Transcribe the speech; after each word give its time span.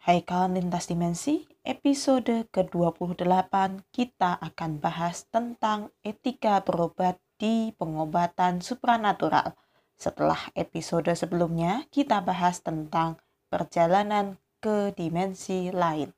Hai 0.00 0.24
kawan 0.24 0.56
lintas 0.56 0.88
dimensi, 0.88 1.44
episode 1.60 2.48
ke-28 2.48 3.84
kita 3.92 4.32
akan 4.40 4.80
bahas 4.80 5.28
tentang 5.28 5.92
etika 6.00 6.64
berobat 6.64 7.20
di 7.36 7.76
pengobatan 7.76 8.64
supranatural. 8.64 9.52
Setelah 10.00 10.40
episode 10.56 11.12
sebelumnya, 11.12 11.84
kita 11.92 12.24
bahas 12.24 12.64
tentang 12.64 13.20
perjalanan 13.52 14.40
ke 14.64 14.96
dimensi 14.96 15.68
lain. 15.68 16.08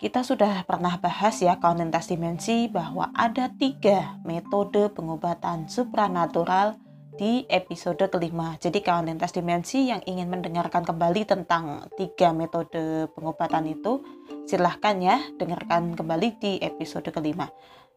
Kita 0.00 0.24
sudah 0.24 0.64
pernah 0.64 0.96
bahas 0.96 1.36
ya 1.44 1.60
kawan 1.60 1.84
lintas 1.84 2.08
dimensi 2.08 2.64
bahwa 2.64 3.12
ada 3.12 3.52
tiga 3.52 4.16
metode 4.24 4.88
pengobatan 4.88 5.68
supranatural 5.68 6.80
di 7.14 7.46
episode 7.46 8.10
kelima. 8.10 8.58
Jadi 8.58 8.82
kawan 8.82 9.06
lintas 9.06 9.34
dimensi 9.34 9.90
yang 9.90 10.02
ingin 10.04 10.26
mendengarkan 10.26 10.82
kembali 10.82 11.22
tentang 11.26 11.86
tiga 11.94 12.34
metode 12.34 13.06
pengobatan 13.14 13.70
itu, 13.70 14.02
silahkan 14.46 14.98
ya 14.98 15.22
dengarkan 15.38 15.94
kembali 15.94 16.28
di 16.42 16.52
episode 16.58 17.08
kelima. 17.14 17.50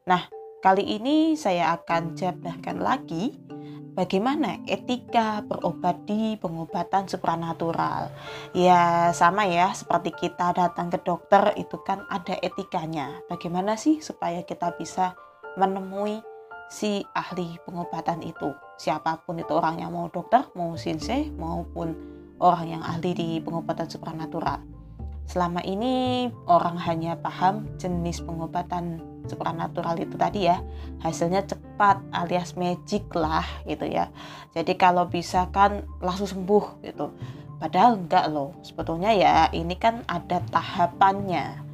Nah, 0.06 0.30
kali 0.62 0.86
ini 0.98 1.34
saya 1.34 1.74
akan 1.76 2.14
jabarkan 2.14 2.78
lagi 2.80 3.34
bagaimana 3.98 4.62
etika 4.70 5.42
berobat 5.42 6.06
di 6.06 6.38
pengobatan 6.38 7.10
supranatural. 7.10 8.14
Ya 8.54 9.10
sama 9.18 9.50
ya, 9.50 9.74
seperti 9.74 10.14
kita 10.14 10.54
datang 10.54 10.94
ke 10.94 11.02
dokter 11.02 11.58
itu 11.58 11.82
kan 11.82 12.06
ada 12.14 12.38
etikanya. 12.46 13.26
Bagaimana 13.26 13.74
sih 13.74 13.98
supaya 14.06 14.46
kita 14.46 14.78
bisa 14.78 15.18
menemui 15.58 16.22
si 16.68 17.04
ahli 17.16 17.56
pengobatan 17.64 18.24
itu. 18.24 18.52
Siapa 18.78 19.24
pun 19.24 19.40
itu 19.40 19.52
orangnya 19.56 19.88
mau 19.88 20.12
dokter 20.12 20.46
mau 20.54 20.76
sensei 20.76 21.32
maupun 21.34 21.96
orang 22.38 22.78
yang 22.78 22.84
ahli 22.84 23.12
di 23.16 23.30
pengobatan 23.42 23.90
supranatural. 23.90 24.62
Selama 25.28 25.60
ini 25.68 26.28
orang 26.48 26.80
hanya 26.88 27.20
paham 27.20 27.68
jenis 27.76 28.24
pengobatan 28.24 29.04
supranatural 29.28 30.00
itu 30.00 30.16
tadi 30.16 30.48
ya. 30.48 30.64
Hasilnya 31.04 31.44
cepat 31.44 32.00
alias 32.16 32.56
magic 32.56 33.12
lah 33.12 33.44
gitu 33.68 33.84
ya. 33.84 34.08
Jadi 34.56 34.80
kalau 34.80 35.04
bisa 35.12 35.52
kan 35.52 35.84
langsung 36.00 36.32
sembuh 36.32 36.80
gitu. 36.80 37.12
Padahal 37.60 38.00
enggak 38.00 38.32
loh. 38.32 38.56
Sebetulnya 38.64 39.12
ya 39.12 39.52
ini 39.52 39.76
kan 39.76 40.08
ada 40.08 40.40
tahapannya 40.48 41.67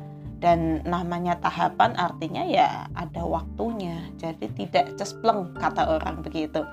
dan 0.44 0.84
namanya 0.84 1.40
tahapan 1.40 1.96
artinya 1.96 2.44
ya 2.44 2.92
ada 2.92 3.24
waktunya 3.24 4.12
jadi 4.20 4.44
tidak 4.52 5.00
cespleng 5.00 5.56
kata 5.56 5.88
orang 5.88 6.20
begitu 6.20 6.68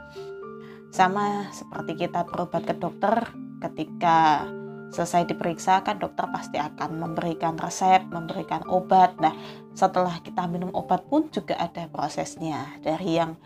sama 0.91 1.47
seperti 1.55 1.95
kita 1.95 2.27
berobat 2.27 2.67
ke 2.67 2.75
dokter 2.75 3.31
ketika 3.63 4.51
selesai 4.91 5.31
diperiksa 5.31 5.87
kan 5.87 6.03
dokter 6.03 6.27
pasti 6.35 6.59
akan 6.59 6.99
memberikan 6.99 7.55
resep, 7.55 8.03
memberikan 8.11 8.67
obat. 8.67 9.15
Nah, 9.23 9.31
setelah 9.71 10.19
kita 10.19 10.51
minum 10.51 10.75
obat 10.75 11.07
pun 11.07 11.31
juga 11.31 11.55
ada 11.63 11.87
prosesnya 11.87 12.75
dari 12.83 13.23
yang 13.23 13.39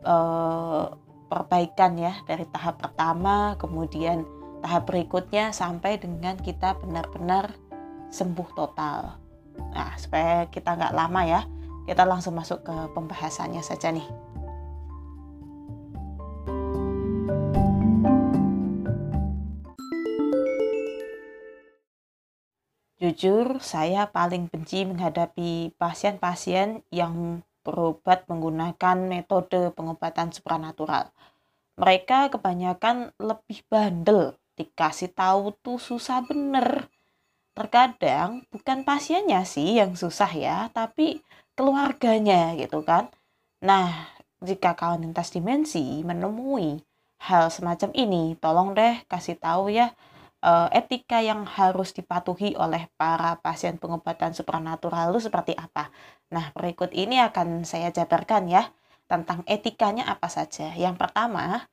eh, 0.00 0.84
perbaikan 1.28 2.00
ya 2.00 2.16
dari 2.24 2.48
tahap 2.48 2.80
pertama, 2.80 3.60
kemudian 3.60 4.24
tahap 4.64 4.88
berikutnya 4.88 5.52
sampai 5.52 6.00
dengan 6.00 6.40
kita 6.40 6.80
benar-benar 6.80 7.52
sembuh 8.08 8.48
total. 8.56 9.25
Nah, 9.76 9.92
supaya 10.00 10.48
kita 10.48 10.76
nggak 10.76 10.96
lama 10.96 11.22
ya, 11.24 11.40
kita 11.86 12.02
langsung 12.02 12.34
masuk 12.34 12.64
ke 12.66 12.76
pembahasannya 12.96 13.62
saja 13.62 13.94
nih. 13.94 14.08
Jujur, 22.96 23.60
saya 23.60 24.08
paling 24.08 24.48
benci 24.48 24.82
menghadapi 24.88 25.76
pasien-pasien 25.76 26.80
yang 26.88 27.44
berobat 27.60 28.24
menggunakan 28.26 28.96
metode 29.04 29.70
pengobatan 29.76 30.32
supranatural. 30.32 31.12
Mereka 31.76 32.32
kebanyakan 32.32 33.12
lebih 33.20 33.62
bandel, 33.68 34.34
dikasih 34.56 35.12
tahu 35.12 35.52
tuh 35.60 35.76
susah 35.76 36.24
bener 36.24 36.88
terkadang 37.56 38.44
bukan 38.52 38.84
pasiennya 38.84 39.42
sih 39.48 39.80
yang 39.80 39.96
susah 39.96 40.30
ya, 40.36 40.56
tapi 40.76 41.24
keluarganya 41.56 42.52
gitu 42.60 42.84
kan. 42.84 43.08
Nah, 43.64 44.12
jika 44.44 44.76
kawan 44.76 45.02
lintas 45.08 45.32
dimensi 45.32 46.04
menemui 46.04 46.84
hal 47.24 47.48
semacam 47.48 47.90
ini, 47.96 48.36
tolong 48.36 48.76
deh 48.76 49.00
kasih 49.08 49.40
tahu 49.40 49.72
ya 49.72 49.96
eh, 50.44 50.68
etika 50.76 51.24
yang 51.24 51.48
harus 51.48 51.96
dipatuhi 51.96 52.52
oleh 52.60 52.92
para 53.00 53.40
pasien 53.40 53.80
pengobatan 53.80 54.36
supranatural 54.36 55.16
itu 55.16 55.26
seperti 55.32 55.56
apa. 55.56 55.88
Nah, 56.34 56.52
berikut 56.52 56.92
ini 56.92 57.16
akan 57.24 57.64
saya 57.64 57.88
jabarkan 57.88 58.52
ya 58.52 58.68
tentang 59.08 59.40
etikanya 59.48 60.04
apa 60.12 60.28
saja. 60.28 60.74
Yang 60.76 61.00
pertama, 61.00 61.64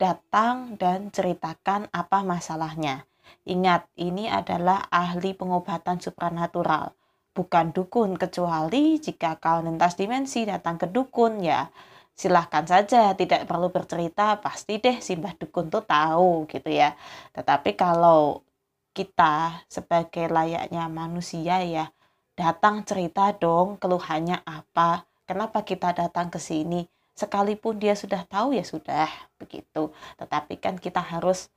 datang 0.00 0.80
dan 0.80 1.12
ceritakan 1.12 1.92
apa 1.92 2.24
masalahnya. 2.24 3.09
Ingat, 3.48 3.88
ini 3.96 4.28
adalah 4.28 4.86
ahli 4.92 5.32
pengobatan 5.32 5.98
supranatural, 5.98 6.92
bukan 7.32 7.72
dukun, 7.72 8.14
kecuali 8.20 9.00
jika 9.00 9.40
kau 9.40 9.64
lintas 9.64 9.96
dimensi 9.96 10.44
datang 10.44 10.76
ke 10.76 10.86
dukun 10.90 11.40
ya. 11.40 11.68
Silahkan 12.14 12.68
saja, 12.68 13.16
tidak 13.16 13.48
perlu 13.48 13.72
bercerita, 13.72 14.36
pasti 14.44 14.76
deh 14.76 15.00
simbah 15.00 15.32
dukun 15.40 15.72
tuh 15.72 15.80
tahu 15.86 16.44
gitu 16.50 16.68
ya. 16.68 16.92
Tetapi 17.32 17.74
kalau 17.80 18.44
kita 18.92 19.64
sebagai 19.70 20.28
layaknya 20.28 20.90
manusia 20.92 21.64
ya, 21.64 21.88
datang 22.36 22.84
cerita 22.84 23.32
dong 23.32 23.80
keluhannya 23.80 24.42
apa, 24.44 25.08
kenapa 25.24 25.64
kita 25.64 25.96
datang 25.96 26.28
ke 26.28 26.36
sini, 26.36 26.84
sekalipun 27.16 27.76
dia 27.80 27.92
sudah 27.96 28.24
tahu 28.26 28.56
ya 28.56 28.64
sudah 28.64 29.08
begitu. 29.36 29.92
Tetapi 30.20 30.56
kan 30.60 30.76
kita 30.76 31.00
harus 31.00 31.48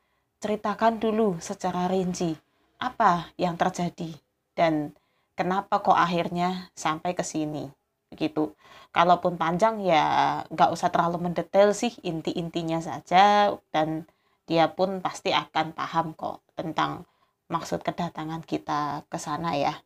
ceritakan 0.44 1.00
dulu 1.00 1.40
secara 1.40 1.88
rinci 1.88 2.36
apa 2.76 3.32
yang 3.40 3.56
terjadi 3.56 4.12
dan 4.60 4.92
kenapa 5.40 5.80
kok 5.80 5.96
akhirnya 5.96 6.68
sampai 6.76 7.16
ke 7.16 7.24
sini 7.24 7.72
begitu. 8.12 8.52
Kalaupun 8.92 9.40
panjang 9.40 9.80
ya 9.80 10.44
nggak 10.52 10.70
usah 10.76 10.92
terlalu 10.92 11.32
mendetail 11.32 11.72
sih 11.72 11.96
inti-intinya 12.04 12.84
saja 12.84 13.56
dan 13.72 14.04
dia 14.44 14.68
pun 14.68 15.00
pasti 15.00 15.32
akan 15.32 15.72
paham 15.72 16.12
kok 16.12 16.44
tentang 16.60 17.08
maksud 17.48 17.80
kedatangan 17.80 18.44
kita 18.44 19.08
ke 19.08 19.16
sana 19.16 19.56
ya. 19.56 19.80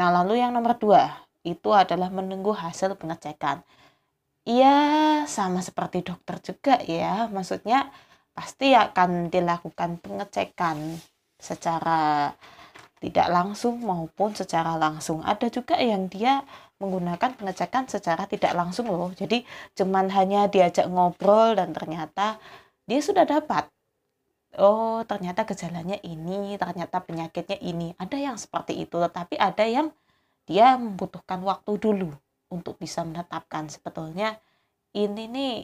Nah 0.00 0.08
lalu 0.08 0.40
yang 0.40 0.56
nomor 0.56 0.80
dua 0.80 1.28
itu 1.44 1.76
adalah 1.76 2.08
menunggu 2.08 2.56
hasil 2.56 2.96
pengecekan. 2.96 3.60
Iya 4.48 4.74
sama 5.28 5.60
seperti 5.60 6.02
dokter 6.02 6.40
juga 6.40 6.80
ya 6.88 7.28
maksudnya 7.28 7.92
pasti 8.40 8.72
akan 8.72 9.28
dilakukan 9.28 10.00
pengecekan 10.00 10.96
secara 11.36 12.32
tidak 12.96 13.28
langsung 13.28 13.84
maupun 13.84 14.32
secara 14.32 14.80
langsung. 14.80 15.20
Ada 15.20 15.52
juga 15.52 15.76
yang 15.76 16.08
dia 16.08 16.40
menggunakan 16.80 17.36
pengecekan 17.36 17.84
secara 17.92 18.24
tidak 18.24 18.56
langsung 18.56 18.88
loh. 18.88 19.12
Jadi 19.12 19.44
cuman 19.76 20.08
hanya 20.08 20.48
diajak 20.48 20.88
ngobrol 20.88 21.52
dan 21.52 21.76
ternyata 21.76 22.40
dia 22.88 23.00
sudah 23.04 23.28
dapat. 23.28 23.68
Oh, 24.56 25.04
ternyata 25.04 25.44
gejalanya 25.44 26.00
ini, 26.00 26.56
ternyata 26.56 27.04
penyakitnya 27.04 27.60
ini. 27.60 27.92
Ada 28.00 28.16
yang 28.16 28.36
seperti 28.40 28.80
itu, 28.80 28.96
tetapi 28.96 29.36
ada 29.36 29.68
yang 29.68 29.92
dia 30.48 30.80
membutuhkan 30.80 31.44
waktu 31.44 31.76
dulu 31.76 32.08
untuk 32.48 32.80
bisa 32.80 33.04
menetapkan 33.04 33.68
sebetulnya 33.68 34.40
ini 34.96 35.30
nih 35.30 35.54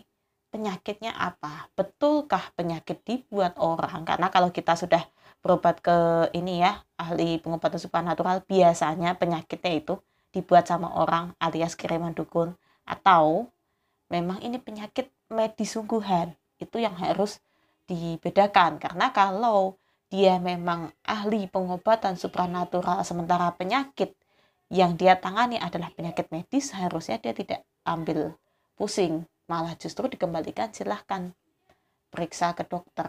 penyakitnya 0.56 1.12
apa? 1.12 1.68
Betulkah 1.76 2.48
penyakit 2.56 3.04
dibuat 3.04 3.60
orang? 3.60 4.08
Karena 4.08 4.32
kalau 4.32 4.48
kita 4.48 4.72
sudah 4.72 5.04
berobat 5.44 5.84
ke 5.84 6.32
ini 6.32 6.64
ya, 6.64 6.80
ahli 6.96 7.36
pengobatan 7.36 7.76
supernatural, 7.76 8.40
biasanya 8.48 9.20
penyakitnya 9.20 9.72
itu 9.76 10.00
dibuat 10.32 10.64
sama 10.64 10.96
orang 10.96 11.36
alias 11.36 11.76
kiriman 11.76 12.16
dukun 12.16 12.56
atau 12.88 13.52
memang 14.08 14.40
ini 14.40 14.56
penyakit 14.56 15.12
medis 15.28 15.76
sungguhan. 15.76 16.32
Itu 16.56 16.80
yang 16.80 16.96
harus 16.96 17.36
dibedakan 17.84 18.80
karena 18.80 19.12
kalau 19.12 19.76
dia 20.08 20.40
memang 20.40 20.90
ahli 21.04 21.52
pengobatan 21.52 22.16
supranatural 22.16 23.04
sementara 23.04 23.52
penyakit 23.54 24.16
yang 24.72 24.98
dia 24.98 25.14
tangani 25.14 25.60
adalah 25.62 25.94
penyakit 25.94 26.26
medis 26.34 26.74
harusnya 26.74 27.22
dia 27.22 27.30
tidak 27.30 27.62
ambil 27.86 28.34
pusing 28.74 29.22
malah 29.46 29.74
justru 29.78 30.10
dikembalikan 30.10 30.70
silahkan 30.74 31.30
periksa 32.10 32.54
ke 32.58 32.66
dokter 32.66 33.08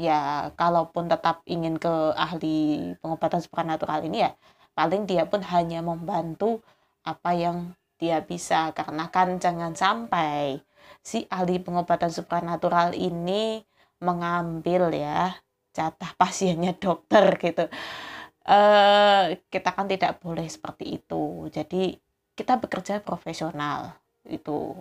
ya 0.00 0.50
kalaupun 0.56 1.08
tetap 1.08 1.44
ingin 1.44 1.76
ke 1.76 1.92
ahli 2.16 2.92
pengobatan 3.00 3.40
supranatural 3.44 4.00
ini 4.08 4.24
ya 4.28 4.30
paling 4.72 5.04
dia 5.04 5.28
pun 5.28 5.44
hanya 5.44 5.84
membantu 5.84 6.64
apa 7.04 7.36
yang 7.36 7.76
dia 8.00 8.18
bisa 8.24 8.72
karena 8.74 9.06
kan 9.14 9.38
jangan 9.38 9.76
sampai 9.76 10.58
si 11.04 11.26
ahli 11.30 11.62
pengobatan 11.62 12.10
supranatural 12.10 12.96
ini 12.96 13.62
mengambil 14.02 14.90
ya 14.90 15.38
jatah 15.76 16.12
pasiennya 16.18 16.76
dokter 16.82 17.24
gitu. 17.40 17.64
Uh, 18.42 19.38
kita 19.54 19.70
kan 19.70 19.86
tidak 19.86 20.18
boleh 20.18 20.46
seperti 20.50 20.98
itu. 20.98 21.46
Jadi 21.54 21.94
kita 22.34 22.58
bekerja 22.58 22.98
profesional 23.02 23.94
itu. 24.26 24.74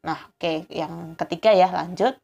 Nah, 0.00 0.20
oke, 0.32 0.40
okay. 0.40 0.56
yang 0.72 1.12
ketiga 1.16 1.52
ya 1.52 1.68
lanjut. 1.68 2.16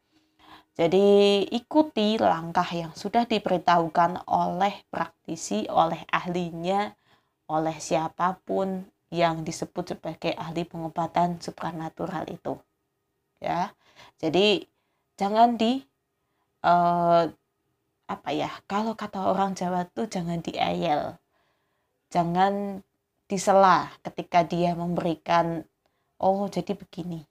Jadi 0.76 1.40
ikuti 1.56 2.20
langkah 2.20 2.68
yang 2.68 2.92
sudah 2.92 3.24
diberitahukan 3.24 4.28
oleh 4.28 4.84
praktisi, 4.92 5.64
oleh 5.72 6.04
ahlinya, 6.12 6.92
oleh 7.48 7.76
siapa 7.80 8.36
pun 8.44 8.84
yang 9.08 9.40
disebut 9.40 9.96
sebagai 9.96 10.36
ahli 10.36 10.68
pengobatan 10.68 11.40
supranatural 11.40 12.28
itu. 12.28 12.60
Ya. 13.40 13.72
Jadi 14.20 14.68
jangan 15.16 15.56
di 15.56 15.80
uh, 16.64 17.24
apa 18.06 18.30
ya? 18.36 18.52
Kalau 18.68 18.92
kata 18.92 19.32
orang 19.32 19.56
Jawa 19.56 19.88
tuh 19.88 20.04
jangan 20.10 20.44
diayel. 20.44 21.16
Jangan 22.12 22.84
disela 23.26 23.90
ketika 24.04 24.44
dia 24.44 24.76
memberikan 24.76 25.64
oh 26.20 26.46
jadi 26.52 26.76
begini. 26.76 27.24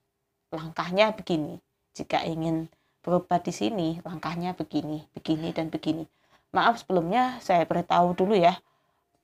Langkahnya 0.52 1.14
begini. 1.14 1.58
Jika 1.96 2.22
ingin 2.22 2.68
berobat 3.06 3.46
di 3.46 3.54
sini 3.54 4.02
langkahnya 4.02 4.58
begini, 4.58 5.06
begini 5.14 5.54
dan 5.54 5.70
begini. 5.70 6.02
Maaf 6.50 6.82
sebelumnya 6.82 7.38
saya 7.38 7.62
beritahu 7.62 8.18
dulu 8.18 8.34
ya. 8.34 8.58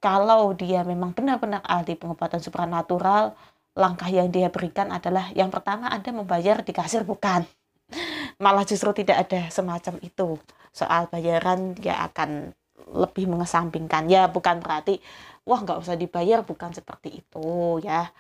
Kalau 0.03 0.55
dia 0.55 0.83
memang 0.83 1.15
benar-benar 1.15 1.63
ahli 1.63 1.95
pengobatan 1.95 2.43
supranatural, 2.43 3.35
langkah 3.75 4.11
yang 4.11 4.31
dia 4.31 4.51
berikan 4.51 4.91
adalah 4.91 5.31
yang 5.35 5.51
pertama 5.51 5.91
Anda 5.91 6.11
membayar 6.15 6.63
di 6.63 6.71
kasir 6.75 7.03
bukan. 7.07 7.47
Malah 8.43 8.67
justru 8.67 8.91
tidak 8.95 9.29
ada 9.29 9.51
semacam 9.51 9.99
itu. 10.03 10.39
Soal 10.75 11.07
bayaran 11.11 11.75
dia 11.79 12.03
akan 12.07 12.51
lebih 12.93 13.31
mengesampingkan. 13.31 14.11
Ya 14.11 14.27
bukan 14.27 14.59
berarti 14.59 14.99
wah 15.43 15.59
nggak 15.63 15.83
usah 15.83 15.99
dibayar 15.99 16.47
bukan 16.47 16.71
seperti 16.71 17.23
itu 17.23 17.83
ya 17.83 18.11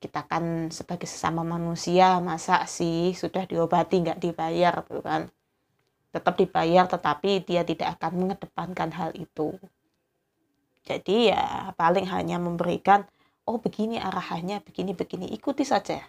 kita 0.00 0.24
kan 0.24 0.72
sebagai 0.72 1.04
sesama 1.04 1.44
manusia 1.44 2.18
masa 2.24 2.64
sih 2.64 3.12
sudah 3.12 3.44
diobati 3.44 4.00
nggak 4.00 4.18
dibayar 4.18 4.80
gitu 4.88 5.04
kan? 5.04 5.28
Tetap 6.10 6.34
dibayar 6.40 6.88
tetapi 6.88 7.44
dia 7.44 7.62
tidak 7.62 8.00
akan 8.00 8.12
mengedepankan 8.26 8.90
hal 8.96 9.12
itu. 9.14 9.54
Jadi 10.82 11.30
ya 11.30 11.70
paling 11.76 12.08
hanya 12.08 12.40
memberikan 12.40 13.04
oh 13.44 13.60
begini 13.60 14.00
arahannya 14.00 14.64
begini 14.64 14.96
begini 14.96 15.28
ikuti 15.30 15.62
saja. 15.68 16.00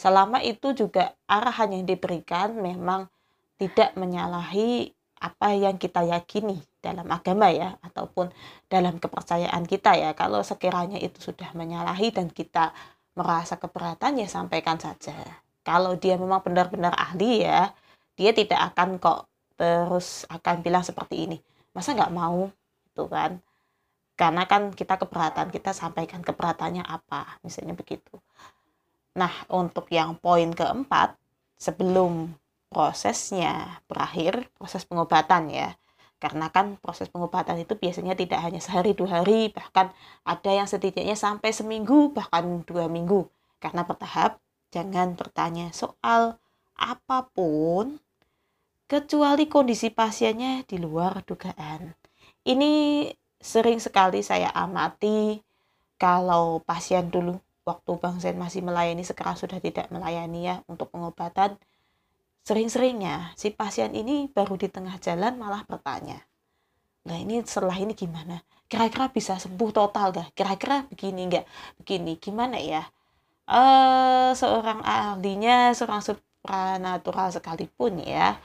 Selama 0.00 0.40
itu 0.40 0.72
juga 0.72 1.12
arahan 1.28 1.74
yang 1.76 1.84
diberikan 1.84 2.56
memang 2.56 3.12
tidak 3.60 3.92
menyalahi 3.98 4.94
apa 5.18 5.50
yang 5.50 5.76
kita 5.76 6.06
yakini 6.06 6.62
dalam 6.78 7.10
agama 7.10 7.50
ya 7.50 7.74
ataupun 7.82 8.30
dalam 8.70 9.02
kepercayaan 9.02 9.66
kita 9.66 9.98
ya. 9.98 10.14
Kalau 10.14 10.40
sekiranya 10.46 10.96
itu 11.02 11.18
sudah 11.18 11.50
menyalahi 11.52 12.14
dan 12.14 12.30
kita 12.30 12.70
merasa 13.18 13.58
keberatan 13.58 14.22
ya 14.22 14.30
sampaikan 14.30 14.78
saja. 14.78 15.18
Kalau 15.66 15.98
dia 15.98 16.14
memang 16.14 16.38
benar-benar 16.40 16.94
ahli 16.94 17.42
ya, 17.42 17.74
dia 18.14 18.30
tidak 18.30 18.72
akan 18.72 19.02
kok 19.02 19.26
terus 19.58 20.22
akan 20.30 20.62
bilang 20.62 20.86
seperti 20.86 21.26
ini. 21.26 21.38
Masa 21.74 21.98
nggak 21.98 22.14
mau? 22.14 22.46
Itu 22.86 23.10
kan. 23.10 23.42
Karena 24.14 24.46
kan 24.46 24.70
kita 24.74 24.98
keberatan, 24.98 25.50
kita 25.50 25.74
sampaikan 25.74 26.22
keberatannya 26.22 26.82
apa, 26.82 27.38
misalnya 27.42 27.74
begitu. 27.74 28.18
Nah, 29.18 29.30
untuk 29.50 29.90
yang 29.90 30.14
poin 30.18 30.50
keempat, 30.54 31.14
sebelum 31.58 32.34
prosesnya 32.70 33.82
berakhir, 33.86 34.46
proses 34.58 34.82
pengobatan 34.86 35.50
ya, 35.50 35.74
karena 36.18 36.50
kan 36.50 36.74
proses 36.82 37.06
pengobatan 37.06 37.62
itu 37.62 37.78
biasanya 37.78 38.18
tidak 38.18 38.42
hanya 38.42 38.58
sehari 38.58 38.90
dua 38.94 39.22
hari 39.22 39.54
bahkan 39.54 39.94
ada 40.26 40.50
yang 40.50 40.66
setidaknya 40.66 41.14
sampai 41.14 41.54
seminggu 41.54 42.10
bahkan 42.10 42.66
dua 42.66 42.90
minggu. 42.90 43.30
Karena 43.62 43.86
bertahap 43.86 44.42
jangan 44.74 45.14
bertanya 45.14 45.70
soal 45.70 46.38
apa 46.78 47.26
pun 47.30 48.02
kecuali 48.90 49.46
kondisi 49.46 49.94
pasiennya 49.94 50.66
di 50.66 50.76
luar 50.82 51.22
dugaan. 51.22 51.94
Ini 52.42 53.06
sering 53.38 53.78
sekali 53.78 54.22
saya 54.26 54.50
amati 54.50 55.38
kalau 55.98 56.62
pasien 56.66 57.10
dulu 57.10 57.38
waktu 57.62 57.90
Bang 58.00 58.16
Zen 58.18 58.40
masih 58.40 58.64
melayani 58.64 59.04
sekarang 59.04 59.36
sudah 59.36 59.60
tidak 59.60 59.92
melayani 59.92 60.48
ya 60.48 60.56
untuk 60.66 60.88
pengobatan 60.88 61.60
Sering-seringnya 62.48 63.36
si 63.36 63.52
pasien 63.52 63.92
ini 63.92 64.24
baru 64.32 64.56
di 64.56 64.72
tengah 64.72 64.96
jalan 65.04 65.36
malah 65.36 65.68
bertanya, 65.68 66.16
nah 67.04 67.20
ini 67.20 67.44
setelah 67.44 67.76
ini 67.76 67.92
gimana? 67.92 68.40
Kira-kira 68.64 69.12
bisa 69.12 69.36
sembuh 69.36 69.68
total 69.68 70.16
gak? 70.16 70.32
Kira-kira 70.32 70.88
begini 70.88 71.28
enggak? 71.28 71.44
Begini, 71.76 72.16
gimana 72.16 72.56
ya? 72.56 72.88
Uh, 73.44 74.32
seorang 74.32 74.80
ahlinya, 74.80 75.76
seorang 75.76 76.00
supranatural 76.00 77.28
sekalipun 77.36 78.00
ya, 78.00 78.40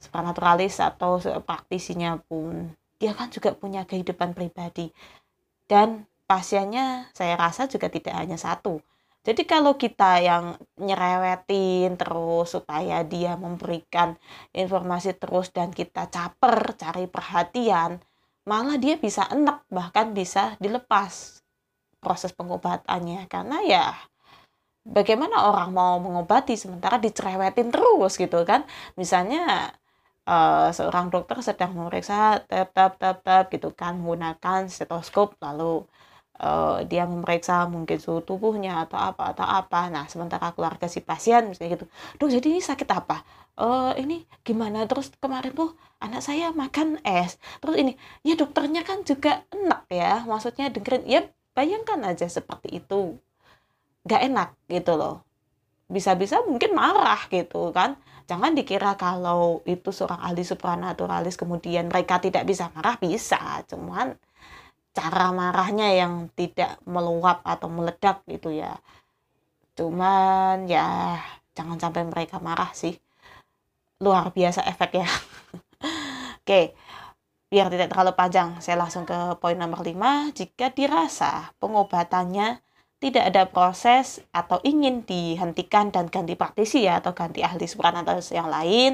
supranaturalis 0.00 0.80
atau 0.80 1.20
praktisinya 1.44 2.16
pun, 2.24 2.72
dia 2.96 3.12
kan 3.12 3.28
juga 3.28 3.52
punya 3.52 3.84
kehidupan 3.84 4.32
pribadi. 4.32 4.88
Dan 5.68 6.08
pasiennya 6.24 7.12
saya 7.12 7.36
rasa 7.36 7.68
juga 7.68 7.92
tidak 7.92 8.16
hanya 8.16 8.40
satu 8.40 8.80
jadi 9.24 9.42
kalau 9.48 9.80
kita 9.80 10.20
yang 10.20 10.44
nyerewetin 10.76 11.96
terus 11.96 12.52
supaya 12.52 13.00
dia 13.08 13.40
memberikan 13.40 14.20
informasi 14.52 15.16
terus 15.16 15.48
dan 15.48 15.72
kita 15.72 16.12
caper 16.12 16.76
cari 16.76 17.08
perhatian, 17.08 18.04
malah 18.44 18.76
dia 18.76 19.00
bisa 19.00 19.24
enak 19.32 19.64
bahkan 19.72 20.12
bisa 20.12 20.60
dilepas 20.60 21.40
proses 22.04 22.36
pengobatannya. 22.36 23.24
Karena 23.32 23.64
ya 23.64 23.84
bagaimana 24.84 25.48
orang 25.48 25.72
mau 25.72 25.96
mengobati 26.04 26.52
sementara 26.60 27.00
dicerewetin 27.00 27.72
terus 27.72 28.20
gitu 28.20 28.44
kan? 28.44 28.68
Misalnya 29.00 29.72
uh, 30.28 30.68
seorang 30.68 31.08
dokter 31.08 31.40
sedang 31.40 31.72
memeriksa 31.72 32.44
tap 32.44 32.76
tap 32.76 33.00
tap 33.00 33.24
tap 33.24 33.44
gitu 33.48 33.72
kan 33.72 33.96
menggunakan 33.96 34.68
stetoskop 34.68 35.40
lalu 35.40 35.88
uh, 36.40 36.82
dia 36.86 37.06
memeriksa 37.06 37.66
mungkin 37.70 37.98
suhu 38.00 38.24
tubuhnya 38.24 38.86
atau 38.88 38.98
apa 38.98 39.36
atau 39.36 39.46
apa. 39.46 39.92
Nah 39.92 40.08
sementara 40.10 40.50
keluarga 40.56 40.90
si 40.90 41.04
pasien 41.04 41.46
misalnya 41.50 41.78
gitu 41.78 41.86
dok 42.18 42.28
jadi 42.30 42.46
ini 42.58 42.62
sakit 42.62 42.88
apa? 42.90 43.22
Uh, 43.54 43.94
ini 44.00 44.26
gimana? 44.42 44.82
Terus 44.90 45.14
kemarin 45.22 45.54
tuh 45.54 45.78
anak 46.02 46.22
saya 46.24 46.50
makan 46.50 46.98
es. 47.06 47.38
Terus 47.62 47.76
ini 47.78 47.92
ya 48.26 48.34
dokternya 48.34 48.82
kan 48.82 49.06
juga 49.06 49.46
enak 49.54 49.86
ya 49.92 50.26
maksudnya 50.26 50.72
dengerin 50.74 51.04
ya 51.06 51.20
bayangkan 51.54 52.02
aja 52.02 52.26
seperti 52.26 52.82
itu. 52.82 53.18
Gak 54.04 54.20
enak 54.26 54.52
gitu 54.68 54.98
loh. 54.98 55.24
Bisa-bisa 55.88 56.42
mungkin 56.44 56.74
marah 56.74 57.24
gitu 57.30 57.70
kan. 57.70 57.96
Jangan 58.24 58.56
dikira 58.56 58.96
kalau 58.96 59.60
itu 59.68 59.92
seorang 59.92 60.16
ahli 60.16 60.40
supranaturalis 60.48 61.36
kemudian 61.36 61.92
mereka 61.92 62.18
tidak 62.18 62.48
bisa 62.48 62.72
marah 62.72 62.96
bisa. 62.96 63.60
Cuman 63.68 64.16
cara 64.94 65.34
marahnya 65.34 65.90
yang 65.92 66.30
tidak 66.38 66.78
meluap 66.86 67.42
atau 67.42 67.68
meledak 67.68 68.22
gitu 68.30 68.54
ya. 68.54 68.78
Cuman 69.74 70.70
ya 70.70 71.18
jangan 71.52 71.78
sampai 71.82 72.06
mereka 72.06 72.38
marah 72.38 72.70
sih. 72.72 72.94
Luar 73.98 74.30
biasa 74.30 74.62
efek 74.66 75.02
ya 75.02 75.08
oke 76.44 76.76
biar 77.48 77.70
tidak 77.70 77.88
terlalu 77.94 78.12
panjang 78.18 78.58
saya 78.58 78.76
langsung 78.82 79.06
ke 79.06 79.14
poin 79.38 79.54
nomor 79.54 79.80
5 79.86 80.34
jika 80.34 80.74
dirasa 80.74 81.54
pengobatannya 81.62 82.58
tidak 82.98 83.24
ada 83.30 83.42
proses 83.46 84.24
atau 84.34 84.58
ingin 84.64 85.04
dihentikan 85.04 85.92
dan 85.94 86.08
ganti 86.08 86.34
praktisi 86.34 86.88
ya 86.88 86.98
atau 86.98 87.12
ganti 87.12 87.44
ahli 87.44 87.68
supranatural 87.68 88.20
yang 88.32 88.48
lain 88.48 88.92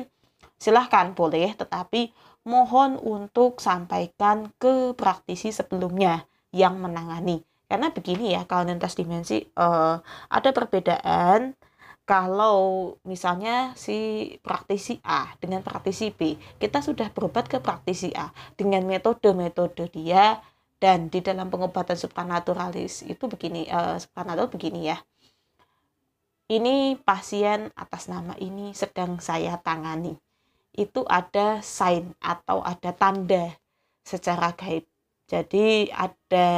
silahkan 0.58 1.14
boleh. 1.14 1.54
Tetapi 1.54 2.10
mohon 2.44 2.96
untuk 2.96 3.60
sampaikan 3.60 4.52
ke 4.56 4.96
praktisi 4.96 5.52
sebelumnya 5.52 6.24
yang 6.50 6.80
menangani. 6.80 7.44
Karena 7.70 7.94
begini 7.94 8.34
ya, 8.34 8.42
kalau 8.50 8.66
lintas 8.66 8.98
dimensi 8.98 9.46
uh, 9.54 10.02
ada 10.26 10.50
perbedaan 10.50 11.54
kalau 12.02 12.98
misalnya 13.06 13.70
si 13.78 14.26
praktisi 14.42 14.98
A 15.06 15.30
dengan 15.38 15.62
praktisi 15.62 16.10
B, 16.10 16.34
kita 16.58 16.82
sudah 16.82 17.06
berobat 17.14 17.46
ke 17.46 17.62
praktisi 17.62 18.10
A 18.18 18.34
dengan 18.58 18.82
metode-metode 18.82 19.86
dia 19.94 20.42
dan 20.82 21.06
di 21.06 21.22
dalam 21.22 21.46
pengobatan 21.52 21.94
supranaturalis 21.94 23.06
itu 23.06 23.30
begini, 23.30 23.70
uh, 23.70 23.94
supranatural 24.02 24.50
begini 24.50 24.90
ya. 24.90 24.98
Ini 26.50 26.98
pasien 27.06 27.70
atas 27.78 28.10
nama 28.10 28.34
ini 28.42 28.74
sedang 28.74 29.22
saya 29.22 29.54
tangani 29.62 30.18
itu 30.74 31.02
ada 31.06 31.58
sign 31.64 32.14
atau 32.22 32.62
ada 32.62 32.94
tanda 32.94 33.54
secara 34.06 34.54
gaib. 34.54 34.86
Jadi 35.30 35.90
ada 35.94 36.48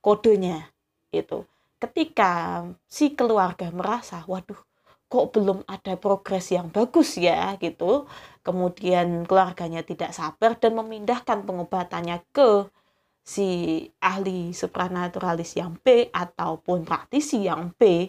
kodenya 0.00 0.72
itu. 1.12 1.44
Ketika 1.78 2.64
si 2.88 3.14
keluarga 3.14 3.70
merasa, 3.70 4.24
waduh, 4.26 4.58
kok 5.08 5.30
belum 5.32 5.62
ada 5.68 5.94
progres 5.96 6.50
yang 6.52 6.68
bagus 6.72 7.16
ya 7.20 7.54
gitu. 7.60 8.08
Kemudian 8.42 9.28
keluarganya 9.28 9.84
tidak 9.84 10.16
sabar 10.16 10.56
dan 10.56 10.76
memindahkan 10.76 11.44
pengobatannya 11.44 12.24
ke 12.32 12.66
si 13.28 13.84
ahli 14.00 14.56
supranaturalis 14.56 15.60
yang 15.60 15.76
B 15.84 16.08
ataupun 16.08 16.88
praktisi 16.88 17.44
yang 17.44 17.76
B 17.76 18.08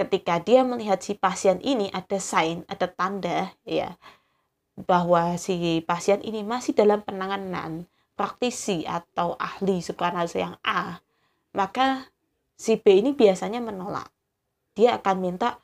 ketika 0.00 0.40
dia 0.40 0.64
melihat 0.64 1.04
si 1.04 1.12
pasien 1.14 1.60
ini 1.60 1.92
ada 1.92 2.16
sign, 2.16 2.64
ada 2.64 2.88
tanda 2.88 3.52
ya 3.62 3.92
bahwa 4.76 5.36
si 5.36 5.84
pasien 5.84 6.24
ini 6.24 6.40
masih 6.40 6.72
dalam 6.72 7.04
penanganan 7.04 7.84
praktisi 8.16 8.84
atau 8.88 9.36
ahli 9.36 9.84
supranaturalis 9.84 10.36
yang 10.36 10.56
A, 10.64 11.00
maka 11.52 12.08
si 12.56 12.80
B 12.80 13.00
ini 13.00 13.12
biasanya 13.12 13.60
menolak. 13.60 14.08
Dia 14.72 14.96
akan 15.00 15.16
minta 15.20 15.60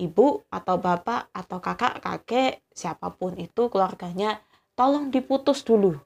ibu 0.00 0.44
atau 0.48 0.76
bapak 0.80 1.32
atau 1.32 1.58
kakak, 1.60 2.00
kakek, 2.00 2.64
siapa 2.72 3.12
pun 3.12 3.36
itu 3.36 3.68
keluarganya, 3.68 4.40
tolong 4.76 5.12
diputus 5.12 5.64
dulu. 5.64 5.96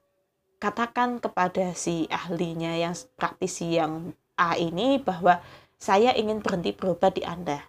Katakan 0.61 1.19
kepada 1.19 1.73
si 1.73 2.05
ahlinya 2.11 2.75
yang 2.77 2.93
praktisi 3.17 3.75
yang 3.79 4.13
A 4.37 4.55
ini 4.59 5.01
bahwa 5.01 5.41
saya 5.81 6.13
ingin 6.13 6.39
berhenti 6.39 6.71
berobat 6.75 7.17
di 7.17 7.23
Anda. 7.25 7.61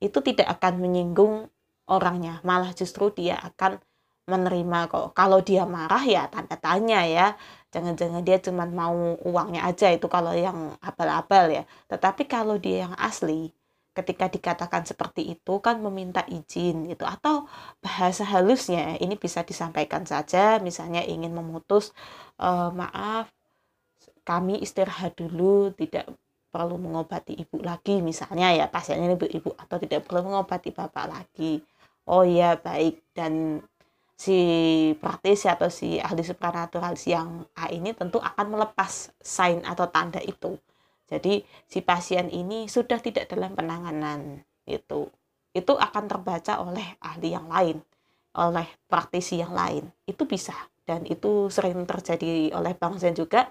Itu 0.00 0.24
tidak 0.24 0.48
akan 0.58 0.80
menyinggung 0.80 1.52
orangnya, 1.88 2.40
malah 2.44 2.72
justru 2.76 3.10
dia 3.12 3.36
akan 3.40 3.80
menerima 4.28 4.78
kok. 4.92 5.16
Kalau 5.16 5.40
dia 5.40 5.64
marah 5.64 6.04
ya 6.04 6.28
tanda 6.28 6.56
tanya 6.60 7.02
ya. 7.08 7.26
Jangan-jangan 7.72 8.22
dia 8.24 8.38
cuma 8.40 8.64
mau 8.68 9.16
uangnya 9.24 9.64
aja 9.68 9.92
itu 9.92 10.06
kalau 10.08 10.32
yang 10.36 10.76
abal-abal 10.84 11.48
ya. 11.52 11.64
Tetapi 11.88 12.28
kalau 12.28 12.56
dia 12.60 12.88
yang 12.88 12.94
asli, 12.96 13.52
ketika 13.98 14.30
dikatakan 14.30 14.86
seperti 14.86 15.34
itu 15.34 15.58
kan 15.58 15.82
meminta 15.82 16.22
izin 16.30 16.86
gitu 16.86 17.02
atau 17.02 17.50
bahasa 17.82 18.22
halusnya 18.22 18.94
ini 19.02 19.18
bisa 19.18 19.42
disampaikan 19.42 20.06
saja 20.06 20.62
misalnya 20.62 21.02
ingin 21.02 21.34
memutus 21.34 21.90
e, 22.38 22.48
maaf 22.78 23.26
kami 24.22 24.62
istirahat 24.62 25.18
dulu 25.18 25.74
tidak 25.74 26.06
perlu 26.54 26.78
mengobati 26.78 27.42
ibu 27.42 27.58
lagi 27.58 27.98
misalnya 27.98 28.54
ya 28.54 28.70
pasiennya 28.70 29.18
ibu 29.18 29.26
ibu 29.26 29.50
atau 29.58 29.76
tidak 29.82 30.06
perlu 30.06 30.30
mengobati 30.30 30.70
bapak 30.70 31.06
lagi 31.10 31.58
oh 32.08 32.24
ya 32.24 32.56
baik 32.56 33.04
dan 33.12 33.62
si 34.18 34.38
praktisi 34.98 35.46
atau 35.46 35.70
si 35.70 36.00
ahli 36.02 36.24
supranaturalis 36.26 37.06
yang 37.06 37.46
A 37.54 37.70
ini 37.70 37.94
tentu 37.94 38.18
akan 38.18 38.56
melepas 38.58 39.14
sign 39.22 39.62
atau 39.62 39.86
tanda 39.92 40.18
itu 40.18 40.58
jadi 41.08 41.40
si 41.64 41.80
pasien 41.80 42.28
ini 42.28 42.68
sudah 42.68 43.00
tidak 43.00 43.32
dalam 43.32 43.56
penanganan 43.56 44.44
itu. 44.68 45.08
Itu 45.56 45.80
akan 45.80 46.04
terbaca 46.04 46.60
oleh 46.60 47.00
ahli 47.00 47.32
yang 47.32 47.48
lain, 47.48 47.80
oleh 48.36 48.68
praktisi 48.84 49.40
yang 49.40 49.56
lain. 49.56 49.88
Itu 50.04 50.28
bisa 50.28 50.52
dan 50.84 51.08
itu 51.08 51.48
sering 51.48 51.88
terjadi 51.88 52.52
oleh 52.52 52.76
Bang 52.76 53.00
Zen 53.00 53.16
juga. 53.16 53.48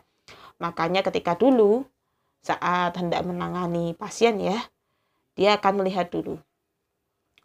Makanya 0.62 1.02
ketika 1.02 1.34
dulu 1.34 1.82
saat 2.46 2.94
hendak 2.94 3.26
menangani 3.26 3.98
pasien 3.98 4.38
ya, 4.38 4.62
dia 5.34 5.58
akan 5.58 5.82
melihat 5.82 6.14
dulu. 6.14 6.38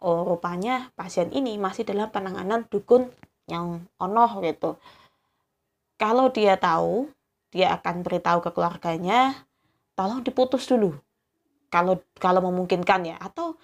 Oh, 0.03 0.27
rupanya 0.27 0.91
pasien 0.99 1.31
ini 1.31 1.55
masih 1.55 1.87
dalam 1.87 2.11
penanganan 2.11 2.67
dukun 2.67 3.07
yang 3.47 3.87
onoh 3.95 4.43
gitu. 4.43 4.75
Kalau 5.95 6.27
dia 6.27 6.59
tahu, 6.59 7.07
dia 7.55 7.71
akan 7.79 8.03
beritahu 8.03 8.43
ke 8.43 8.51
keluarganya, 8.51 9.47
tolong 9.95 10.19
diputus 10.19 10.67
dulu. 10.67 10.91
Kalau 11.71 12.03
kalau 12.19 12.43
memungkinkan 12.43 13.07
ya. 13.07 13.15
Atau 13.15 13.55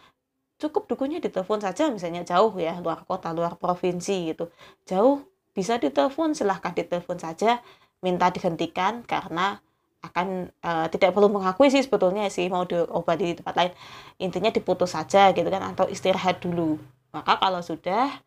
cukup 0.60 0.88
dukunnya 0.88 1.20
ditelepon 1.24 1.64
saja 1.64 1.88
misalnya 1.88 2.24
jauh 2.28 2.52
ya 2.60 2.80
luar 2.80 3.04
kota 3.04 3.36
luar 3.36 3.60
provinsi 3.60 4.36
gitu. 4.36 4.48
Jauh 4.88 5.24
bisa 5.52 5.76
ditelepon 5.76 6.36
silahkan 6.36 6.72
ditelepon 6.72 7.20
saja 7.20 7.60
minta 8.00 8.32
dihentikan 8.32 9.04
karena 9.04 9.60
akan 10.00 10.48
uh, 10.64 10.88
tidak 10.88 11.12
perlu 11.12 11.28
mengakui 11.28 11.68
sih 11.68 11.84
sebetulnya 11.84 12.32
sih 12.32 12.48
mau 12.48 12.64
diobati 12.64 13.24
di 13.32 13.36
tempat 13.36 13.56
lain. 13.56 13.72
Intinya 14.20 14.50
diputus 14.52 14.96
saja 14.96 15.36
gitu 15.36 15.48
kan 15.52 15.64
atau 15.76 15.92
istirahat 15.92 16.40
dulu. 16.40 16.80
Maka 17.12 17.36
kalau 17.42 17.60
sudah 17.60 18.24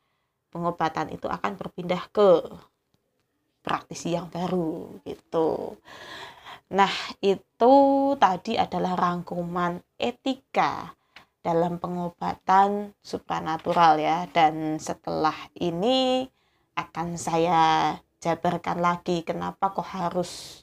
pengobatan 0.52 1.16
itu 1.16 1.24
akan 1.26 1.56
berpindah 1.56 2.12
ke 2.12 2.44
praktisi 3.64 4.12
yang 4.12 4.28
baru 4.28 5.00
gitu. 5.06 5.80
Nah, 6.72 6.92
itu 7.20 7.74
tadi 8.16 8.56
adalah 8.56 8.96
rangkuman 8.96 9.80
etika 9.96 10.96
dalam 11.40 11.76
pengobatan 11.80 12.92
supranatural 13.00 13.96
ya. 14.00 14.28
Dan 14.28 14.76
setelah 14.76 15.36
ini 15.56 16.28
akan 16.76 17.16
saya 17.20 17.96
jabarkan 18.24 18.80
lagi 18.80 19.20
kenapa 19.20 19.72
kok 19.74 19.88
harus 19.92 20.62